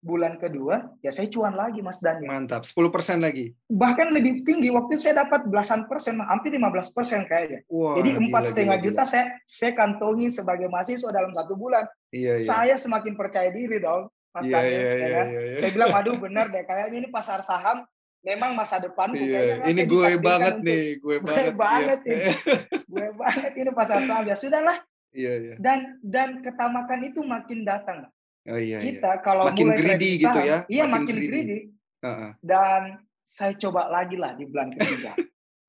[0.02, 2.26] bulan kedua ya saya cuan lagi Mas Daniel.
[2.26, 2.66] Mantap.
[2.66, 2.82] 10%
[3.18, 3.54] lagi.
[3.70, 7.62] Bahkan lebih tinggi waktu itu saya dapat belasan persen, hampir 15 persen kayaknya.
[7.70, 7.94] Wah.
[7.96, 11.86] Jadi empat setengah juta saya saya kantongi sebagai mahasiswa dalam satu bulan.
[12.10, 12.42] Iya iya.
[12.42, 14.74] Saya semakin percaya diri dong, Mas Iya Daniel.
[14.74, 15.26] iya ya iya kan?
[15.30, 15.40] iya.
[15.46, 15.56] iya.
[15.56, 17.86] Saya bilang, aduh benar deh, kayaknya ini pasar saham
[18.22, 19.18] memang masa depanku.
[19.18, 21.54] Iya, Kayaknya ini gue banget untuk- nih, gue Gue banget.
[21.54, 22.10] banget iya.
[22.10, 22.30] ini.
[22.92, 24.24] Gue banget ini pasar saham.
[24.26, 24.76] Ya sudahlah,
[25.12, 25.54] Iya iya.
[25.60, 28.08] dan dan ketamakan itu makin datang.
[28.42, 28.82] Oh iya.
[28.82, 31.28] Kita kalau Makin mulai greedy gitu saham, ya, Iya makin makin greedy.
[31.30, 31.58] greedy.
[32.02, 32.30] Heeh.
[32.42, 32.82] Dan
[33.22, 35.14] saya coba lagi lah di bulan ketiga.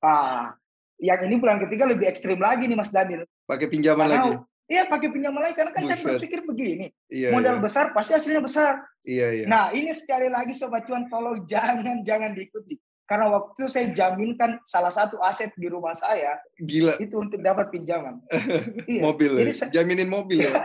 [0.02, 0.58] ah,
[0.98, 3.28] yang ini bulan ketiga lebih ekstrim lagi nih Mas Daniel.
[3.46, 4.32] Pakai pinjaman Karena lagi.
[4.66, 6.08] iya pakai pinjaman lagi karena kan saya Buset.
[6.18, 7.30] berpikir begini, Iya.
[7.36, 7.62] modal iya.
[7.62, 8.74] besar pasti hasilnya besar.
[9.04, 9.46] Iya iya.
[9.46, 12.80] Nah, ini sekali lagi sobat cuan tolong jangan jangan diikuti.
[13.14, 16.98] Karena waktu itu saya jaminkan salah satu aset di rumah saya Gila.
[16.98, 18.26] itu untuk dapat pinjaman.
[18.90, 19.06] iya.
[19.06, 19.38] Mobil.
[19.38, 19.58] Jadi ya.
[19.62, 20.50] saya- Jaminin mobil ya.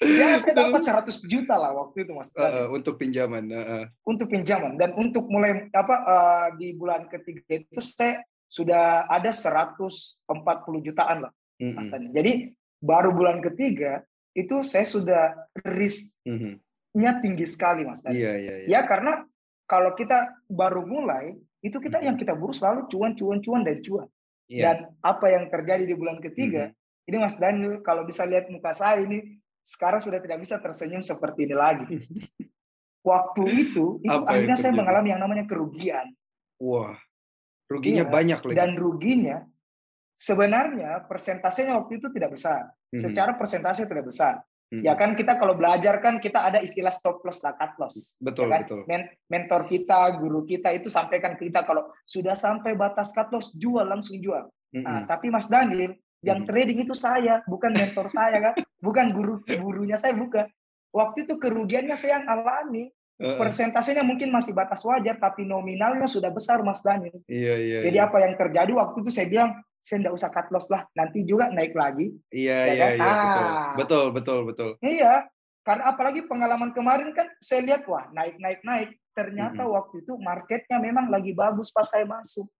[0.00, 2.32] ya saya dapat 100 juta lah waktu itu Mas.
[2.32, 3.44] Heeh, untuk pinjaman.
[3.44, 3.84] Heeh.
[4.08, 9.76] Untuk pinjaman dan untuk mulai apa eh, di bulan ketiga itu saya sudah ada 140
[10.80, 11.92] jutaan lah Mas Mm-mm.
[11.92, 12.12] Daniel.
[12.16, 12.32] Jadi
[12.80, 14.00] baru bulan ketiga
[14.32, 16.56] itu saya sudah risknya
[16.96, 17.20] Mhm.
[17.20, 18.16] tinggi sekali Mas Daniel.
[18.16, 18.66] Iya iya iya.
[18.72, 19.28] Ya karena
[19.68, 24.08] kalau kita baru mulai itu kita yang kita buru selalu cuan cuan cuan dan cuan.
[24.48, 24.62] Iya.
[24.62, 27.06] Dan apa yang terjadi di bulan ketiga Mhm.
[27.06, 31.44] ini Mas Daniel kalau bisa lihat muka saya ini sekarang sudah tidak bisa tersenyum seperti
[31.44, 31.84] ini lagi.
[33.06, 36.10] Waktu itu itu Apa akhirnya saya mengalami yang namanya kerugian
[36.58, 36.98] Wah.
[37.66, 38.54] Ruginya Iya, banyak lagi.
[38.54, 39.42] dan ruginya
[40.14, 42.70] sebenarnya persentasenya waktu itu tidak besar.
[42.94, 42.98] Mhm.
[43.02, 44.38] Secara persentase tidak besar.
[44.66, 44.82] Mhm.
[44.82, 48.18] Ya kan kita kalau belajar kan kita ada istilah stop loss dan cut loss.
[48.18, 48.60] Betul ya kan?
[48.66, 48.80] betul.
[48.90, 53.54] Men- mentor kita, guru kita itu sampaikan ke kita kalau sudah sampai batas cut loss
[53.54, 54.50] jual langsung jual.
[54.74, 55.06] Nah, Mhm.
[55.06, 56.48] tapi Mas Daniel yang Mhm.
[56.50, 60.50] trading itu saya, bukan mentor saya kan, bukan guru gurunya saya bukan.
[60.90, 62.90] Waktu itu kerugiannya saya yang alami.
[63.16, 63.38] Heeh.
[63.40, 67.16] Persentasenya mungkin masih batas wajar, tapi nominalnya sudah besar Mas Daniel.
[67.30, 67.78] Iya iya.
[67.86, 68.10] Jadi iya.
[68.10, 71.46] apa yang terjadi waktu itu saya bilang saya tidak usah cut loss lah, nanti juga
[71.46, 72.10] naik lagi.
[72.34, 72.90] Iya Ya iya kan?
[72.98, 73.46] iya betul.
[73.46, 73.70] Ah.
[73.78, 74.70] Betul betul betul.
[74.82, 75.14] Iya,
[75.62, 78.90] karena apalagi pengalaman kemarin kan saya lihat wah naik naik naik.
[79.14, 79.70] Ternyata Mhm.
[79.72, 82.50] waktu itu marketnya memang lagi bagus pas saya masuk.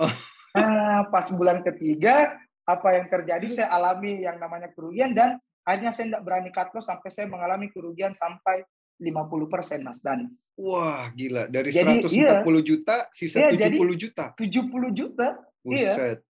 [0.00, 0.08] Oh.
[0.50, 2.34] Nah, pas bulan ketiga
[2.66, 6.90] apa yang terjadi saya alami yang namanya kerugian dan akhirnya saya tidak berani cut loss
[6.90, 8.66] sampai saya mengalami kerugian sampai
[8.98, 10.26] 50% Mas Dani.
[10.58, 11.46] Wah, gila.
[11.46, 14.24] Dari Jadi, 140 juta sisa Iya, jadi- 70 juta.
[14.34, 15.94] 70 juta Iya.
[15.94, 16.18] Buset.
[16.18, 16.29] Iya,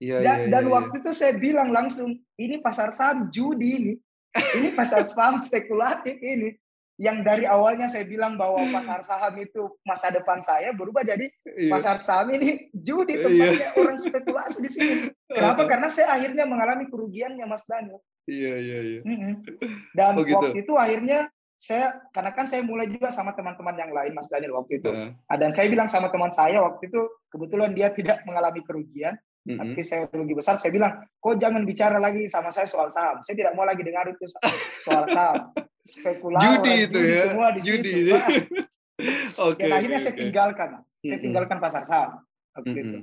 [0.00, 3.94] dan, iya, dan iya, waktu itu saya bilang langsung ini pasar saham judi ini.
[4.34, 6.58] Ini pasar saham spekulatif ini.
[6.94, 11.70] Yang dari awalnya saya bilang bahwa pasar saham itu masa depan saya berubah jadi iya.
[11.70, 13.22] pasar saham ini judi Iya.
[13.26, 14.94] tempatnya orang spekulasi di sini.
[15.26, 15.66] Kenapa?
[15.66, 17.98] Karena saya akhirnya mengalami kerugiannya Mas Daniel.
[18.30, 19.00] Iya, iya, iya.
[19.98, 20.38] Dan Oh, gitu.
[20.38, 21.26] waktu itu akhirnya
[21.58, 24.90] saya karena kan saya mulai juga sama teman-teman yang lain Mas Daniel waktu itu.
[25.26, 29.60] Ah, Dan saya bilang sama teman saya waktu itu kebetulan dia tidak mengalami kerugian, Mhm.
[29.60, 30.56] tapi saya rugi besar.
[30.56, 33.20] Saya bilang, kok jangan bicara lagi sama saya soal saham.
[33.20, 34.24] Saya tidak mau lagi dengar itu
[34.84, 35.52] soal saham.
[35.84, 37.92] Spekulator, Judi itu ya, semua di judi.
[38.08, 38.16] situ.
[39.44, 39.60] Oke.
[39.66, 40.22] Dan akhirnya oke, saya oke.
[40.22, 40.86] tinggalkan, Mas.
[40.86, 41.24] Saya Mm-mm.
[41.28, 42.10] tinggalkan pasar saham.
[42.56, 42.98] Waktu itu.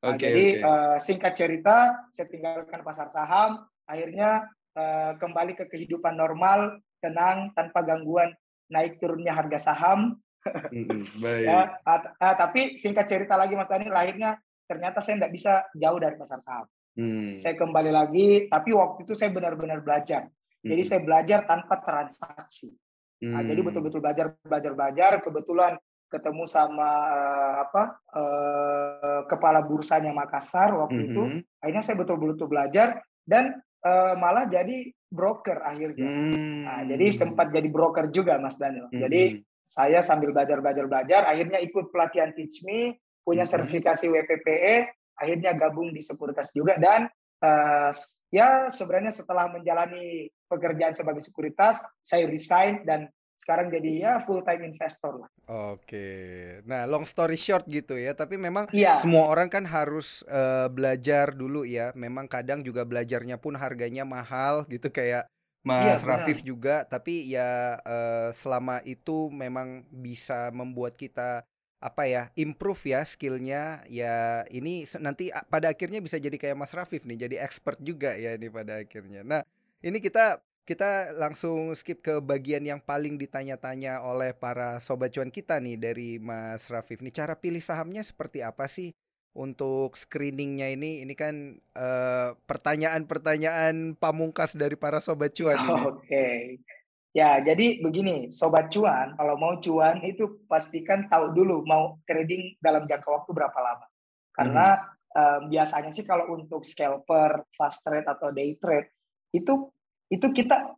[0.00, 0.64] Nah, Oke, jadi oke.
[0.64, 1.76] eh, singkat cerita,
[2.12, 3.50] saya tinggalkan pasar saham.
[3.88, 8.34] Akhirnya eh, kembali ke kehidupan normal, tenang, tanpa gangguan
[8.68, 10.18] naik turunnya harga saham.
[10.70, 11.46] Mhm, Baik.
[11.46, 14.36] Ya, ah, tapi singkat cerita lagi Mas Daniel, akhirnya
[14.70, 16.66] ternyata saya tidak bisa jauh dari pasar saham.
[16.94, 17.34] Hmm.
[17.34, 20.30] Saya kembali lagi, tapi waktu itu saya benar-benar belajar.
[20.62, 20.88] Jadi Mhm.
[20.88, 22.70] saya belajar tanpa transaksi.
[23.26, 23.68] Nah, jadi Hmm.
[23.72, 25.10] betul-betul belajar, belajar, belajar.
[25.24, 25.72] Kebetulan
[26.10, 31.22] ketemu sama eh, apa eh, kepala bursanya Makassar waktu itu.
[31.22, 31.40] Mhm.
[31.62, 36.04] Akhirnya saya betul-betul belajar dan eh, malah jadi broker akhirnya.
[36.04, 36.68] Hmm.
[36.68, 38.92] Nah, jadi sempat jadi broker juga Mas Daniel.
[38.92, 39.00] Mhm.
[39.00, 39.22] Jadi
[39.64, 42.98] saya sambil belajar belajar belajar akhirnya ikut pelatihan Teach Me
[43.30, 43.52] punya Mhm.
[43.54, 44.74] sertifikasi WPPE
[45.14, 47.06] akhirnya gabung di Sekuritas juga dan
[47.94, 53.06] s- ya sebenarnya setelah menjalani pekerjaan sebagai sekuritas saya resign dan
[53.40, 55.30] sekarang jadi ya full time investor lah.
[55.48, 56.04] Oke.
[56.68, 59.00] Nah, long story short gitu ya, tapi memang Iya.
[59.00, 61.96] semua orang kan harus eh, belajar dulu ya.
[61.96, 65.24] Memang kadang juga belajarnya pun harganya mahal gitu kayak
[65.60, 66.24] Mas benar.
[66.24, 71.44] Rafif juga, tapi ya eh, selama itu memang bisa membuat kita
[71.80, 77.08] apa ya improve ya skillnya ya ini nanti pada akhirnya bisa jadi kayak Mas Rafif
[77.08, 79.24] nih jadi expert juga ya ini pada akhirnya.
[79.24, 79.42] Nah
[79.80, 85.56] ini kita kita langsung skip ke bagian yang paling ditanya-tanya oleh para sobat cuan kita
[85.58, 87.00] nih dari Mas Rafif.
[87.00, 88.92] Nih cara pilih sahamnya seperti apa sih
[89.32, 91.02] untuk screeningnya ini?
[91.02, 95.74] Ini kan eh, pertanyaan-pertanyaan pamungkas dari para sobat cuan ini.
[97.10, 102.86] Ya, jadi begini, sobat cuan, kalau mau cuan itu pastikan tahu dulu mau trading dalam
[102.86, 103.86] jangka waktu berapa lama.
[104.30, 104.78] Karena
[105.10, 108.94] eh, biasanya sih kalau untuk scalper, fast trade atau day trade
[109.34, 109.74] itu
[110.06, 110.70] itu kita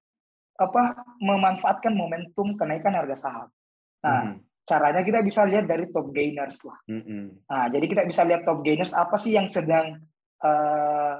[0.56, 0.82] apa
[1.20, 3.48] memanfaatkan momentum kenaikan harga saham.
[4.00, 6.80] Nah, Mhm, caranya kita bisa lihat dari top gainers lah.
[6.88, 10.00] mhm, Nah, jadi kita bisa lihat top gainers apa sih yang sedang
[10.42, 11.14] eh,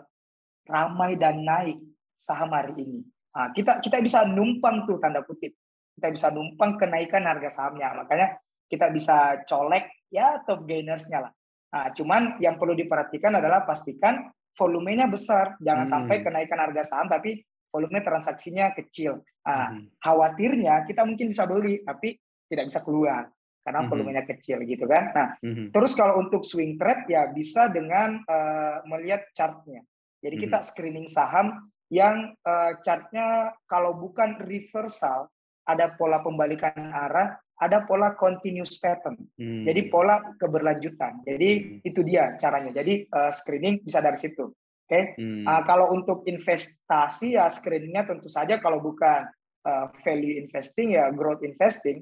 [0.66, 1.79] ramai dan naik
[2.16, 3.01] saham hari ini.
[3.33, 5.57] Nah, kita kita bisa numpang tuh tanda kutip.
[5.97, 8.05] Kita bisa numpang kenaikan harga sahamnya.
[8.05, 8.37] Makanya
[8.68, 11.33] kita bisa colek ya top gainersnya lah.
[11.73, 15.57] Nah, cuman yang perlu diperhatikan adalah pastikan volumenya besar.
[15.61, 15.92] Jangan hmm.
[15.92, 17.40] sampai kenaikan harga saham tapi
[17.73, 19.25] volume transaksinya kecil.
[19.49, 19.97] Nah, hmm.
[19.97, 22.21] khawatirnya kita mungkin bisa beli tapi
[22.53, 23.33] tidak bisa keluar
[23.64, 23.88] karena hmm.
[23.88, 25.05] volumenya kecil gitu kan.
[25.16, 25.73] Nah, hmm.
[25.73, 29.81] terus kalau untuk swing trade ya bisa dengan uh, melihat chartnya.
[30.21, 30.45] Jadi hmm.
[30.45, 35.28] kita screening saham yang uh, chartnya kalau bukan reversal
[35.68, 39.20] ada pola pembalikan arah, ada pola continuous pattern.
[39.37, 39.68] Hmm.
[39.68, 41.20] Jadi pola keberlanjutan.
[41.22, 41.87] Jadi hmm.
[41.87, 42.72] itu dia caranya.
[42.72, 44.48] Jadi uh, screening bisa dari situ.
[44.48, 44.88] Oke.
[44.88, 45.02] Okay?
[45.20, 45.44] Hmm.
[45.44, 49.28] Uh, kalau untuk investasi ya screeningnya tentu saja kalau bukan
[49.68, 52.00] uh, value investing ya growth investing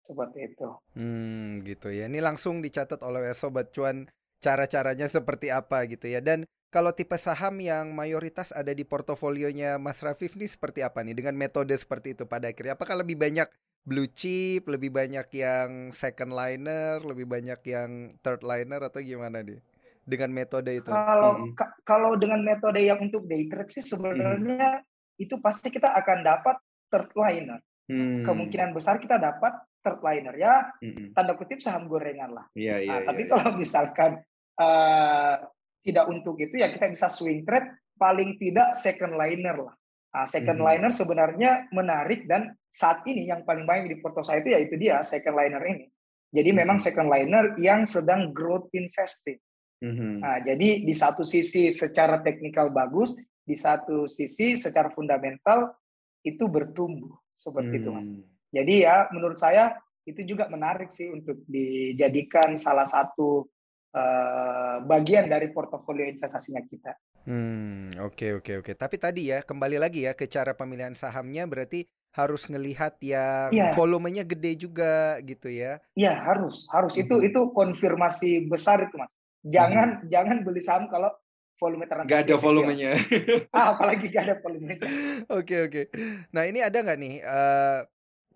[0.00, 0.68] seperti itu.
[0.96, 2.08] Hmm, gitu ya.
[2.08, 4.08] Ini langsung dicatat oleh sobat cuan
[4.40, 6.24] cara-caranya seperti apa gitu ya.
[6.24, 11.14] Dan kalau tipe saham yang mayoritas ada di portofolionya Mas Rafif nih seperti apa nih
[11.14, 12.74] dengan metode seperti itu pada akhirnya?
[12.74, 13.46] Apakah lebih banyak
[13.86, 19.62] blue chip, lebih banyak yang second liner, lebih banyak yang third liner atau gimana nih?
[20.06, 20.90] Dengan metode itu.
[20.90, 21.54] Kalau hmm.
[21.82, 25.22] kalau dengan metode yang untuk day trade sih sebenarnya hmm.
[25.22, 26.56] itu pasti kita akan dapat
[26.90, 27.58] third liner.
[27.86, 28.26] Hmm.
[28.26, 29.54] Kemungkinan besar kita dapat
[29.86, 31.14] third liner ya hmm.
[31.14, 32.46] tanda kutip saham gorengan lah.
[32.58, 34.10] Yeah, yeah, nah, tapi yeah, kalau misalkan
[34.58, 35.34] uh,
[35.86, 39.74] tidak untuk itu ya kita bisa swing trade paling tidak second liner lah.
[40.16, 40.66] Nah, second hmm.
[40.66, 44.74] liner sebenarnya menarik dan saat ini yang paling banyak di porto saya itu ya itu
[44.74, 45.86] dia second liner ini.
[46.32, 46.58] Jadi hmm.
[46.64, 49.38] memang second liner yang sedang growth investing.
[49.78, 50.24] Hmm.
[50.24, 55.76] Nah, jadi di satu sisi secara teknikal bagus, di satu sisi secara fundamental
[56.24, 57.80] itu bertumbuh seperti hmm.
[57.84, 58.08] itu mas.
[58.50, 59.76] Jadi ya menurut saya
[60.08, 63.46] itu juga menarik sih untuk dijadikan salah satu
[63.96, 66.92] uh, bagian dari portofolio investasinya kita.
[67.26, 68.64] Hmm, oke okay, oke okay, oke.
[68.70, 68.74] Okay.
[68.76, 73.72] Tapi tadi ya kembali lagi ya ke cara pemilihan sahamnya berarti harus ngelihat yang ya.
[73.76, 75.80] volumenya gede juga gitu ya.
[75.92, 76.96] Iya, harus, harus.
[76.96, 77.04] Hmm.
[77.04, 79.12] Itu itu konfirmasi besar itu, Mas.
[79.44, 80.08] Jangan hmm.
[80.08, 81.12] jangan beli saham kalau
[81.56, 82.90] volume transaksi gak ada volumenya.
[83.56, 84.76] ah, apalagi gak ada volumenya.
[85.40, 85.82] Oke oke.
[86.36, 87.80] Nah ini ada nggak nih uh,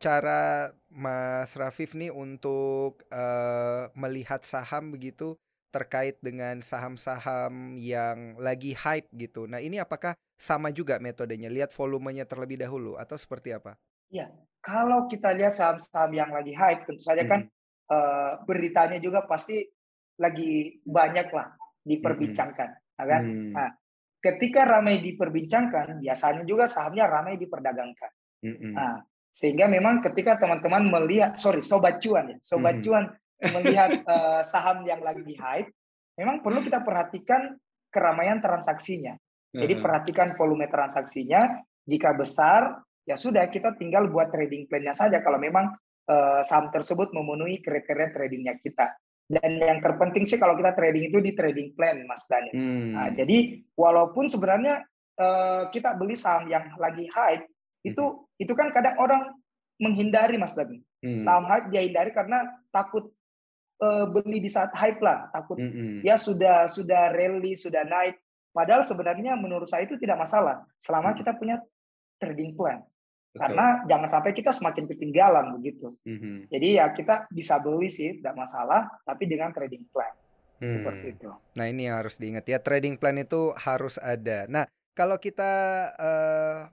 [0.00, 5.36] cara Mas Rafif nih untuk uh, melihat saham begitu
[5.70, 9.46] terkait dengan saham-saham yang lagi hype gitu.
[9.46, 11.46] Nah, ini apakah sama juga metodenya?
[11.46, 13.78] Lihat volumenya terlebih dahulu atau seperti apa?
[14.10, 14.26] Ya,
[14.58, 17.50] kalau kita lihat saham-saham yang lagi hype, tentu saja kan, hmm.
[17.50, 19.62] kan uh, beritanya juga pasti
[20.18, 21.54] lagi banyak lah
[21.86, 23.06] diperbincangkan, hmm.
[23.06, 23.22] kan?
[23.22, 23.52] Hmm.
[23.54, 23.70] Nah,
[24.20, 28.10] ketika ramai diperbincangkan, biasanya juga sahamnya ramai diperdagangkan.
[28.42, 28.74] Hmm.
[28.74, 32.84] Nah, sehingga memang ketika teman-teman melihat, sorry, sobat cuan ya, sobat hmm.
[32.84, 33.04] cuan
[33.48, 35.72] melihat uh, saham yang lagi hype,
[36.20, 37.56] memang perlu kita perhatikan
[37.88, 39.16] keramaian transaksinya.
[39.50, 41.58] Jadi perhatikan volume transaksinya.
[41.82, 45.74] Jika besar, ya sudah kita tinggal buat trading plan-nya saja kalau memang
[46.06, 48.94] uh, saham tersebut memenuhi kriteria tradingnya kita.
[49.30, 52.50] Dan yang terpenting sih kalau kita trading itu di trading plan, Mas Dani.
[52.50, 52.98] Hmm.
[52.98, 54.82] Nah, jadi walaupun sebenarnya
[55.18, 57.46] uh, kita beli saham yang lagi hype,
[57.86, 58.42] itu hmm.
[58.42, 59.34] itu kan kadang orang
[59.78, 60.82] menghindari Mas Dani.
[61.02, 61.18] Hmm.
[61.22, 62.42] Saham hype dia hindari karena
[62.74, 63.14] takut
[63.80, 65.96] uh, beli di saat hype lah, takut mm -hmm.
[66.04, 68.20] ya sudah sudah rally, sudah naik.
[68.50, 71.58] Padahal sebenarnya menurut saya itu tidak masalah selama kita punya
[72.20, 72.82] trading plan.
[73.30, 73.40] Betul.
[73.46, 75.94] Karena jangan sampai kita semakin ketinggalan begitu.
[76.02, 76.36] Mm -hmm.
[76.50, 80.10] Jadi ya kita bisa beli sih, tidak masalah, tapi dengan trading plan.
[80.60, 80.68] Hmm.
[80.68, 81.30] Seperti itu.
[81.56, 84.44] Nah ini yang harus diingat ya, trading plan itu harus ada.
[84.44, 85.52] Nah kalau kita
[85.96, 86.68] uh,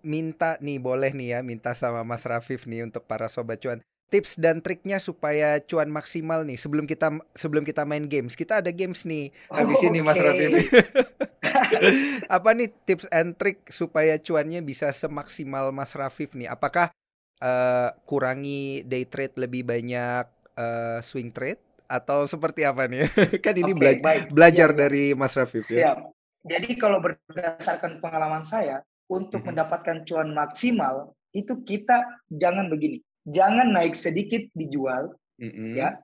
[0.00, 4.38] minta nih, boleh nih ya, minta sama Mas Rafif nih untuk para sobat cuan tips
[4.38, 8.38] dan triknya supaya cuan maksimal nih sebelum kita sebelum kita main games.
[8.38, 10.06] Kita ada games nih habis oh, ini okay.
[10.06, 10.46] Mas Raffi
[12.36, 16.46] apa nih tips and trick supaya cuannya bisa semaksimal Mas Rafif nih?
[16.46, 16.94] Apakah
[17.42, 21.58] uh, kurangi day trade lebih banyak uh, swing trade?
[21.86, 23.06] Atau seperti apa nih?
[23.44, 24.22] Kan ini okay, bela baik.
[24.34, 25.98] belajar ya, dari Mas Rafif ya.
[26.46, 29.46] Jadi kalau berdasarkan pengalaman saya untuk mm -hmm.
[29.50, 35.10] mendapatkan cuan maksimal itu kita jangan begini jangan naik sedikit dijual,
[35.42, 35.74] mm-hmm.
[35.74, 35.98] ya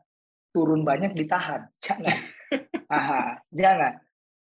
[0.51, 2.19] turun banyak ditahan, jangan,
[2.91, 4.03] Aha, jangan.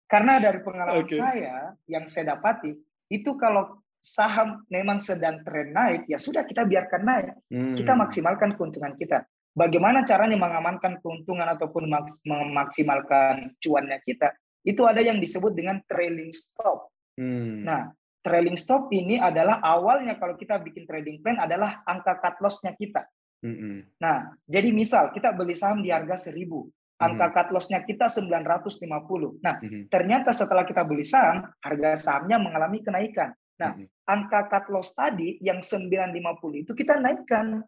[0.09, 1.21] Karena dari pengalaman okay.
[1.21, 2.75] saya yang saya dapati
[3.13, 7.77] itu kalau saham memang sedang tren naik, ya sudah kita biarkan naik, mm.
[7.79, 9.25] kita maksimalkan keuntungan kita.
[9.55, 11.87] Bagaimana caranya mengamankan keuntungan ataupun
[12.27, 14.35] memaksimalkan cuannya kita?
[14.67, 16.91] Itu ada yang disebut dengan trailing stop.
[17.15, 17.63] Hmm.
[17.63, 17.95] Nah,
[18.25, 23.05] trailing stop ini adalah awalnya kalau kita bikin trading plan adalah angka cut loss-nya kita.
[23.45, 24.01] Mm-hmm.
[24.01, 26.33] Nah, jadi misal kita beli saham di harga 1000,
[26.97, 27.37] angka mm-hmm.
[27.37, 29.45] cut loss-nya kita 950.
[29.45, 29.83] Nah, mm-hmm.
[29.93, 33.37] ternyata setelah kita beli saham, harga sahamnya mengalami kenaikan.
[33.61, 33.77] Nah,
[34.09, 37.61] angka cut loss tadi yang 950 itu kita naikkan.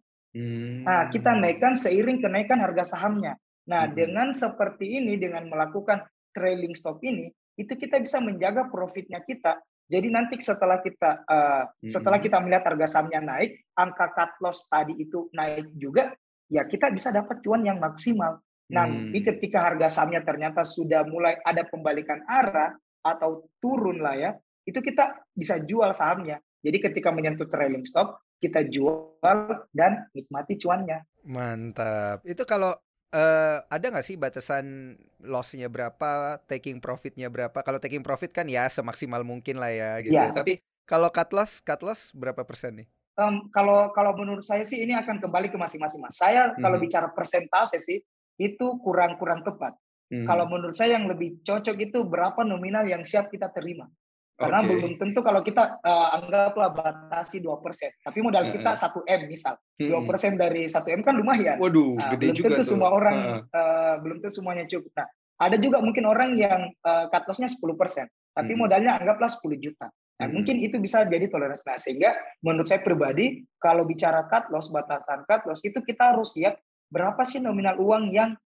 [0.83, 3.37] Nah, kita naikkan seiring kenaikan harga sahamnya.
[3.66, 3.92] Nah, Mhm.
[3.95, 9.59] dengan seperti ini, dengan melakukan trailing stop ini, itu kita bisa menjaga profitnya kita.
[9.87, 14.99] Jadi nanti setelah kita eh, setelah kita melihat harga sahamnya naik, angka cut loss tadi
[14.99, 16.11] itu naik juga,
[16.51, 18.42] ya kita bisa dapat cuan yang maksimal.
[18.66, 19.27] Nanti Hmm.
[19.31, 24.31] ketika harga sahamnya ternyata sudah mulai ada pembalikan arah atau turun lah ya,
[24.66, 26.42] itu kita bisa jual sahamnya.
[26.66, 31.07] Jadi ketika menyentuh trailing stop, kita jual dan nikmati cuannya.
[31.31, 32.27] Mantap.
[32.27, 32.75] Itu kalau
[33.16, 37.57] eh, ada nggak sih batasan loss-nya berapa, taking profit-nya berapa?
[37.64, 40.12] Kalau taking profit kan ya semaksimal mungkin lah ya gitu.
[40.12, 40.37] Ya.
[40.37, 42.88] Tapi kalau cut loss, cut loss berapa persen nih?
[43.16, 46.20] Em, kalau kalau menurut saya sih ini akan kembali ke masing-masing mas.
[46.20, 46.85] Saya kalau Mhm.
[46.85, 48.05] bicara persentase sih
[48.37, 49.72] itu kurang-kurang tepat.
[50.12, 50.29] Hmm.
[50.29, 53.88] Kalau menurut saya yang lebih cocok itu berapa nominal yang siap kita terima.
[54.37, 54.68] Karena Oke.
[54.68, 58.92] belum tentu kalau kita eh, anggaplah batasi 2%, tapi modal kita Heeh.
[58.92, 59.55] 1 M misal.
[59.81, 60.05] Hmm.
[60.05, 61.57] 2% dari 1 M kan lumayan.
[61.57, 62.68] Waduh, Nah, gede belum juga tentu tuh.
[62.77, 63.40] semua orang Heeh.
[63.49, 64.92] eh, belum tentu semuanya cukup.
[64.92, 68.61] Nah, ada juga mungkin orang yang eh, cut loss-nya 10%, tapi Mhm.
[68.61, 69.88] modalnya anggaplah 10 juta.
[69.88, 70.33] Nah, Mhm.
[70.33, 71.64] mungkin itu bisa jadi toleransi.
[71.64, 76.37] Nah, sehingga menurut saya pribadi kalau bicara cut loss, batasan cut loss itu kita harus
[76.37, 78.37] lihat berapa sih nominal uang yang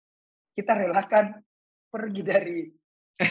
[0.55, 1.43] kita relakan
[1.87, 2.59] pergi dari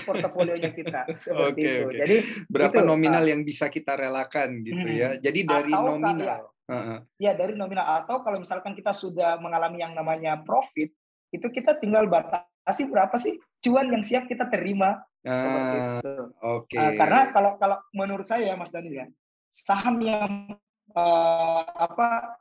[0.06, 1.86] portofolionya kita seperti Oke, itu.
[1.90, 1.98] oke.
[2.00, 2.16] Jadi
[2.48, 4.98] Berapa itu, nominal ah, yang bisa kita relakan gitu Hmm.
[4.98, 5.10] ya.
[5.18, 6.44] Jadi dari Atau, Kak, nominal.
[6.70, 7.00] Heeh.
[7.18, 10.94] ya dari nominal atau kalau misalkan kita sudah mengalami yang namanya profit,
[11.34, 16.14] itu kita tinggal batasi berapa sih cuan yang siap kita terima seperti Ah, itu.
[16.40, 16.78] oke.
[16.78, 19.08] Uh, karena kalau kalau menurut saya Mas Daniel ya,
[19.50, 20.54] saham yang
[20.94, 22.38] uh, apa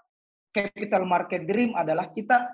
[0.52, 2.52] capital market dream adalah kita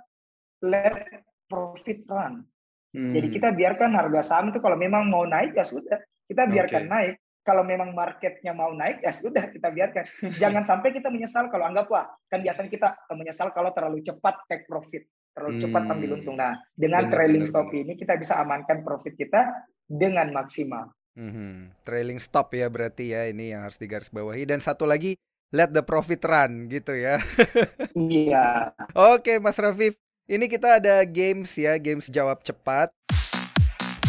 [0.63, 2.47] let profit run.
[2.95, 3.35] Jadi Hmm.
[3.35, 6.93] kita biarkan harga saham itu kalau memang mau naik ya sudah, kita biarkan Oke.
[6.95, 7.15] naik.
[7.43, 10.05] Kalau memang marketnya mau naik ya sudah kita biarkan.
[10.41, 15.05] Jangan sampai kita menyesal kalau anggaplah kan biasanya kita menyesal kalau terlalu cepat take profit,
[15.35, 16.17] terlalu cepat ambil Hmm.
[16.23, 16.37] untung.
[16.39, 17.83] Nah, dengan Benar, trailing benar, stop benar.
[17.83, 19.41] ini kita bisa amankan profit kita
[19.85, 20.89] dengan maksimal.
[21.15, 21.83] Mhm.
[21.83, 25.15] Trailing stop ya berarti ya ini yang harus digarisbawahi dan satu lagi
[25.51, 27.19] let the profit run gitu ya.
[27.95, 28.73] Iya.
[28.95, 32.89] Oke Mas Rafif, ini kita ada games ya, games jawab cepat.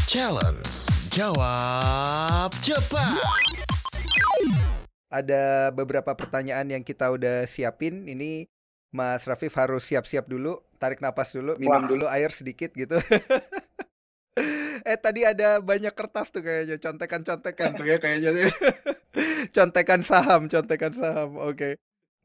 [0.05, 0.71] Challenge
[1.11, 3.19] Jawab Cepat
[5.11, 8.07] Ada beberapa pertanyaan yang kita udah siapin.
[8.07, 8.47] Ini
[8.95, 11.89] Mas Rafif harus siap-siap dulu, tarik napas dulu, minum Wah.
[11.89, 12.95] dulu air sedikit gitu.
[14.87, 18.55] eh tadi ada banyak kertas tuh kayaknya, contekan-contekan tuh ya kayaknya.
[19.57, 21.35] contekan saham, contekan saham.
[21.43, 21.75] Oke.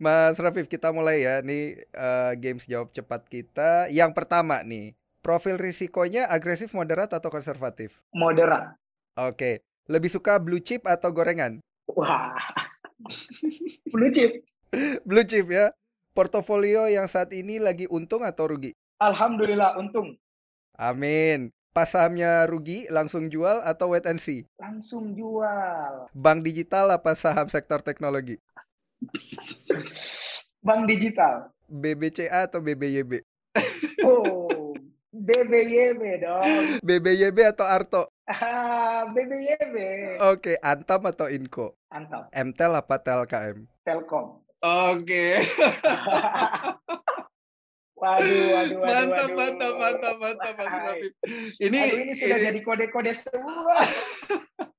[0.01, 1.45] Mas Rafif, kita mulai ya.
[1.45, 3.93] Nih eh, games jawab cepat kita.
[3.93, 8.01] Yang pertama nih, profil risikonya agresif, moderat atau konservatif?
[8.17, 8.81] Moderat.
[9.21, 9.61] Oke.
[9.93, 11.61] Lebih suka blue chip atau gorengan?
[11.93, 12.33] Wah.
[13.93, 14.41] Blue chip.
[15.09, 15.77] Blue chip ya.
[16.17, 18.73] Portofolio yang saat ini lagi untung atau rugi?
[19.05, 20.17] Alhamdulillah untung.
[20.81, 21.53] Amin.
[21.71, 24.49] Pas sahamnya rugi langsung jual atau wait and see?
[24.57, 26.09] Langsung jual.
[26.17, 28.41] Bank digital apa saham sektor teknologi?
[30.61, 31.49] Bank digital.
[31.67, 33.23] BBCA atau BBYB?
[34.03, 34.75] Oh,
[35.11, 36.81] BBYB dong.
[36.81, 38.03] BBYB atau Arto?
[38.27, 39.77] Ah, BBYB.
[40.31, 41.75] Oke, Antam atau Inco?
[41.89, 42.31] Mantap.
[42.31, 43.59] Mtel apa TLKM?
[43.83, 44.45] Telkom.
[44.61, 45.41] Oke.
[48.01, 49.37] Waduh, waduh, waduh, Mantap, waduh.
[49.37, 50.81] mantap, mantap, mantap, Mas Hai.
[50.89, 51.13] Rafif.
[51.61, 53.77] Ini, Aduh, ini sudah ini- jadi kode-kode semua.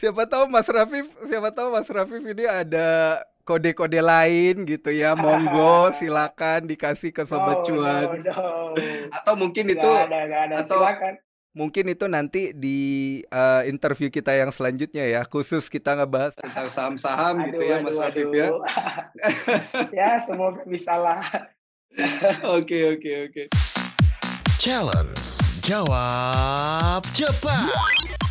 [0.00, 5.12] siapa tahu Mas Rafif, siapa tahu Mas Rafif ini ada kode-kode lain gitu ya.
[5.20, 8.06] Monggo silakan dikasih ke sobat No, cuan.
[8.24, 8.40] no,
[8.72, 8.80] no.
[9.12, 10.54] Atau mungkin itu ada, nggak ada.
[10.58, 11.14] atau- Silakan.
[11.50, 12.78] mungkin itu nanti di
[13.20, 18.30] eh, interview kita yang selanjutnya ya, khusus kita ngebahas tentang saham-saham gitu ya Mas Rafif
[18.30, 18.48] ya.
[19.98, 21.26] ya, semoga bisa lah.
[22.48, 23.42] Oke, oke, oke.
[24.56, 25.26] Challenge
[25.60, 28.29] Jawab Cepat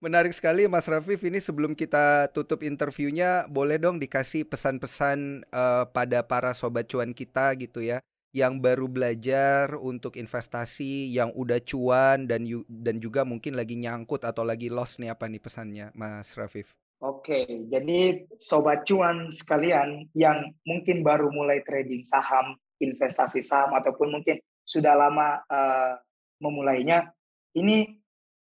[0.00, 6.24] Menarik sekali Mas Rafif ini sebelum kita tutup interviewnya boleh dong dikasih pesan-pesan eh, pada
[6.24, 8.00] para sobat cuan kita gitu ya
[8.32, 14.40] yang baru belajar untuk investasi yang udah cuan dan dan juga mungkin lagi nyangkut atau
[14.40, 16.72] lagi loss nih apa nih pesannya Mas Rafif?
[17.04, 24.40] Oke, jadi sobat cuan sekalian yang mungkin baru mulai trading saham, investasi saham ataupun mungkin
[24.64, 25.92] sudah lama eh,
[26.40, 27.12] memulainya,
[27.52, 28.00] ini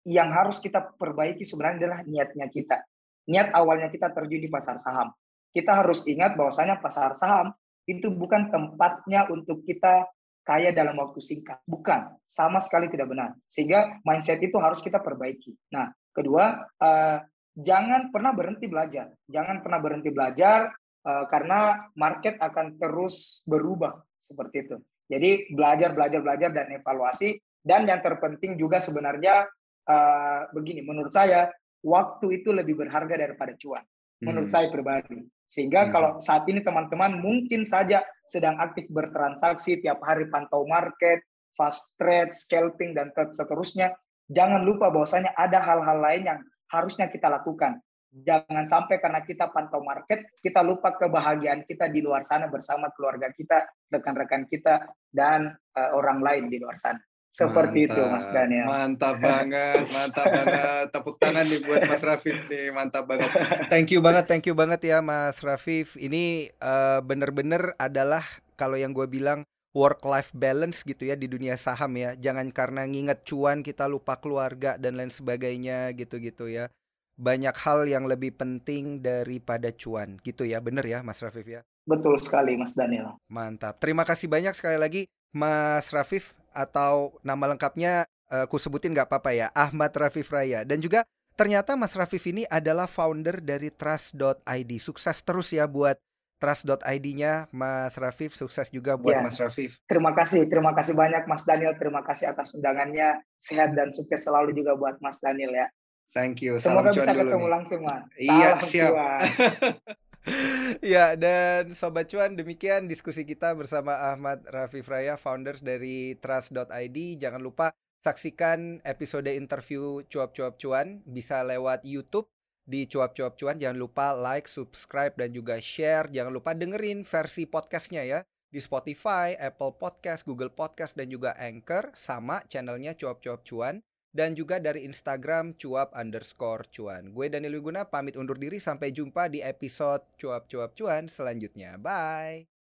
[0.09, 2.81] yang harus kita perbaiki sebenarnya adalah niatnya kita.
[3.29, 5.13] Niat awalnya kita terjun di pasar saham.
[5.53, 7.53] Kita harus ingat bahwasanya pasar saham
[7.85, 10.09] itu bukan tempatnya untuk kita
[10.49, 11.61] kaya dalam waktu singkat.
[11.69, 13.37] Bukan, sama sekali tidak benar.
[13.53, 15.53] Sehingga mindset itu harus kita perbaiki.
[15.77, 17.21] Nah, kedua, eh,
[17.53, 19.13] jangan pernah berhenti belajar.
[19.29, 20.71] Jangan pernah berhenti belajar
[21.03, 24.77] uh, karena market akan terus berubah seperti itu.
[25.11, 27.35] Jadi belajar, belajar, belajar dan evaluasi.
[27.59, 29.45] Dan yang terpenting juga sebenarnya
[29.89, 31.49] uh, begini, menurut saya
[31.83, 33.83] waktu itu lebih berharga daripada cuan.
[34.21, 34.55] Menurut hmm.
[34.55, 35.19] saya pribadi.
[35.49, 35.91] Sehingga hmm.
[35.91, 41.25] kalau saat ini teman-teman mungkin saja sedang aktif bertransaksi tiap hari pantau market,
[41.57, 43.97] fast trade, scalping dan seterusnya,
[44.29, 47.81] jangan lupa bahwasanya ada hal-hal lain yang harusnya kita lakukan.
[48.09, 53.29] Jangan sampai karena kita pantau market, kita lupa kebahagiaan kita di luar sana bersama keluarga
[53.33, 57.01] kita, rekan-rekan kita, dan uh, orang lain di luar sana.
[57.29, 58.67] Seperti mantap, itu Mas Daniel.
[58.67, 60.85] Mantap banget, mantap banget.
[60.91, 63.31] Tepuk tangan nih buat Mas Rafif nih, mantap banget.
[63.71, 65.95] Thank you banget, thank you banget ya Mas Rafif.
[65.95, 68.25] Ini uh, bener-bener adalah
[68.59, 72.17] kalau yang gue bilang work life balance gitu ya di dunia saham ya.
[72.19, 76.73] Jangan karena nginget cuan kita lupa keluarga dan lain sebagainya gitu-gitu ya.
[77.19, 80.59] Banyak hal yang lebih penting daripada cuan gitu ya.
[80.59, 81.61] Bener ya Mas Rafif ya?
[81.87, 83.19] Betul sekali Mas Daniel.
[83.31, 83.79] Mantap.
[83.79, 85.03] Terima kasih banyak sekali lagi
[85.35, 89.47] Mas Rafif atau nama lengkapnya uh, ku sebutin nggak apa-apa ya.
[89.55, 91.07] Ahmad Rafif Raya dan juga
[91.39, 94.71] ternyata Mas Rafif ini adalah founder dari Trust.id.
[94.83, 95.95] Sukses terus ya buat
[96.39, 99.23] trust.id-nya Mas Rafif sukses juga buat ya.
[99.23, 99.75] Mas Rafif.
[99.91, 103.23] Terima kasih, terima kasih banyak Mas Daniel, terima kasih atas undangannya.
[103.39, 105.67] Sehat dan sukses selalu juga buat Mas Daniel ya.
[106.15, 106.57] Thank you.
[106.57, 107.53] Semoga bisa ketemu nih.
[107.53, 108.03] langsung Mas.
[108.17, 108.93] Iya, siap.
[110.85, 116.99] ya, dan Sobat Cuan demikian diskusi kita bersama Ahmad Rafif Raya, founders dari trust.id.
[117.19, 122.31] Jangan lupa saksikan episode interview cuap-cuap cuan bisa lewat YouTube
[122.69, 123.57] di cuap-cuap cuan.
[123.57, 126.13] Jangan lupa like, subscribe, dan juga share.
[126.13, 128.21] Jangan lupa dengerin versi podcastnya ya.
[128.49, 131.93] Di Spotify, Apple Podcast, Google Podcast, dan juga Anchor.
[131.97, 133.81] Sama channelnya cuap-cuap cuan.
[134.19, 137.15] Dan juga dari Instagram cuap underscore cuan.
[137.15, 138.59] Gue Daniel Wiguna pamit undur diri.
[138.59, 141.79] Sampai jumpa di episode cuap-cuap cuan selanjutnya.
[141.79, 142.58] Bye!